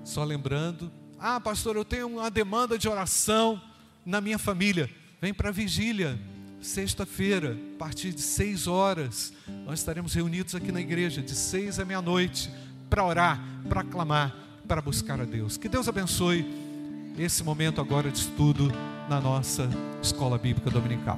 só 0.04 0.24
lembrando: 0.24 0.92
ah, 1.20 1.40
pastor, 1.40 1.76
eu 1.76 1.86
tenho 1.86 2.08
uma 2.08 2.32
demanda 2.32 2.80
de 2.80 2.90
oração 2.90 3.62
na 4.04 4.20
minha 4.20 4.40
família. 4.40 4.90
Vem 5.22 5.36
para 5.36 5.50
a 5.50 5.52
vigília, 5.52 6.20
sexta-feira, 6.62 7.56
a 7.76 7.78
partir 7.78 8.12
de 8.12 8.22
seis 8.22 8.66
horas. 8.66 9.32
Nós 9.72 9.80
estaremos 9.80 10.14
reunidos 10.14 10.54
aqui 10.54 10.70
na 10.70 10.82
igreja, 10.82 11.22
de 11.22 11.34
seis 11.34 11.80
à 11.80 11.86
meia-noite, 11.86 12.52
para 12.90 13.06
orar, 13.06 13.42
para 13.70 13.86
clamar, 13.86 14.36
para 14.68 14.82
buscar 14.82 15.22
a 15.22 15.24
Deus. 15.24 15.56
Que 15.56 15.70
Deus 15.70 15.88
abençoe 15.88 16.46
esse 17.18 17.42
momento 17.42 17.80
agora 17.80 18.12
de 18.12 18.18
estudo 18.18 18.70
na 19.08 19.22
nossa 19.22 19.70
escola 20.04 20.38
bíblica 20.38 20.70
dominical. 20.70 21.18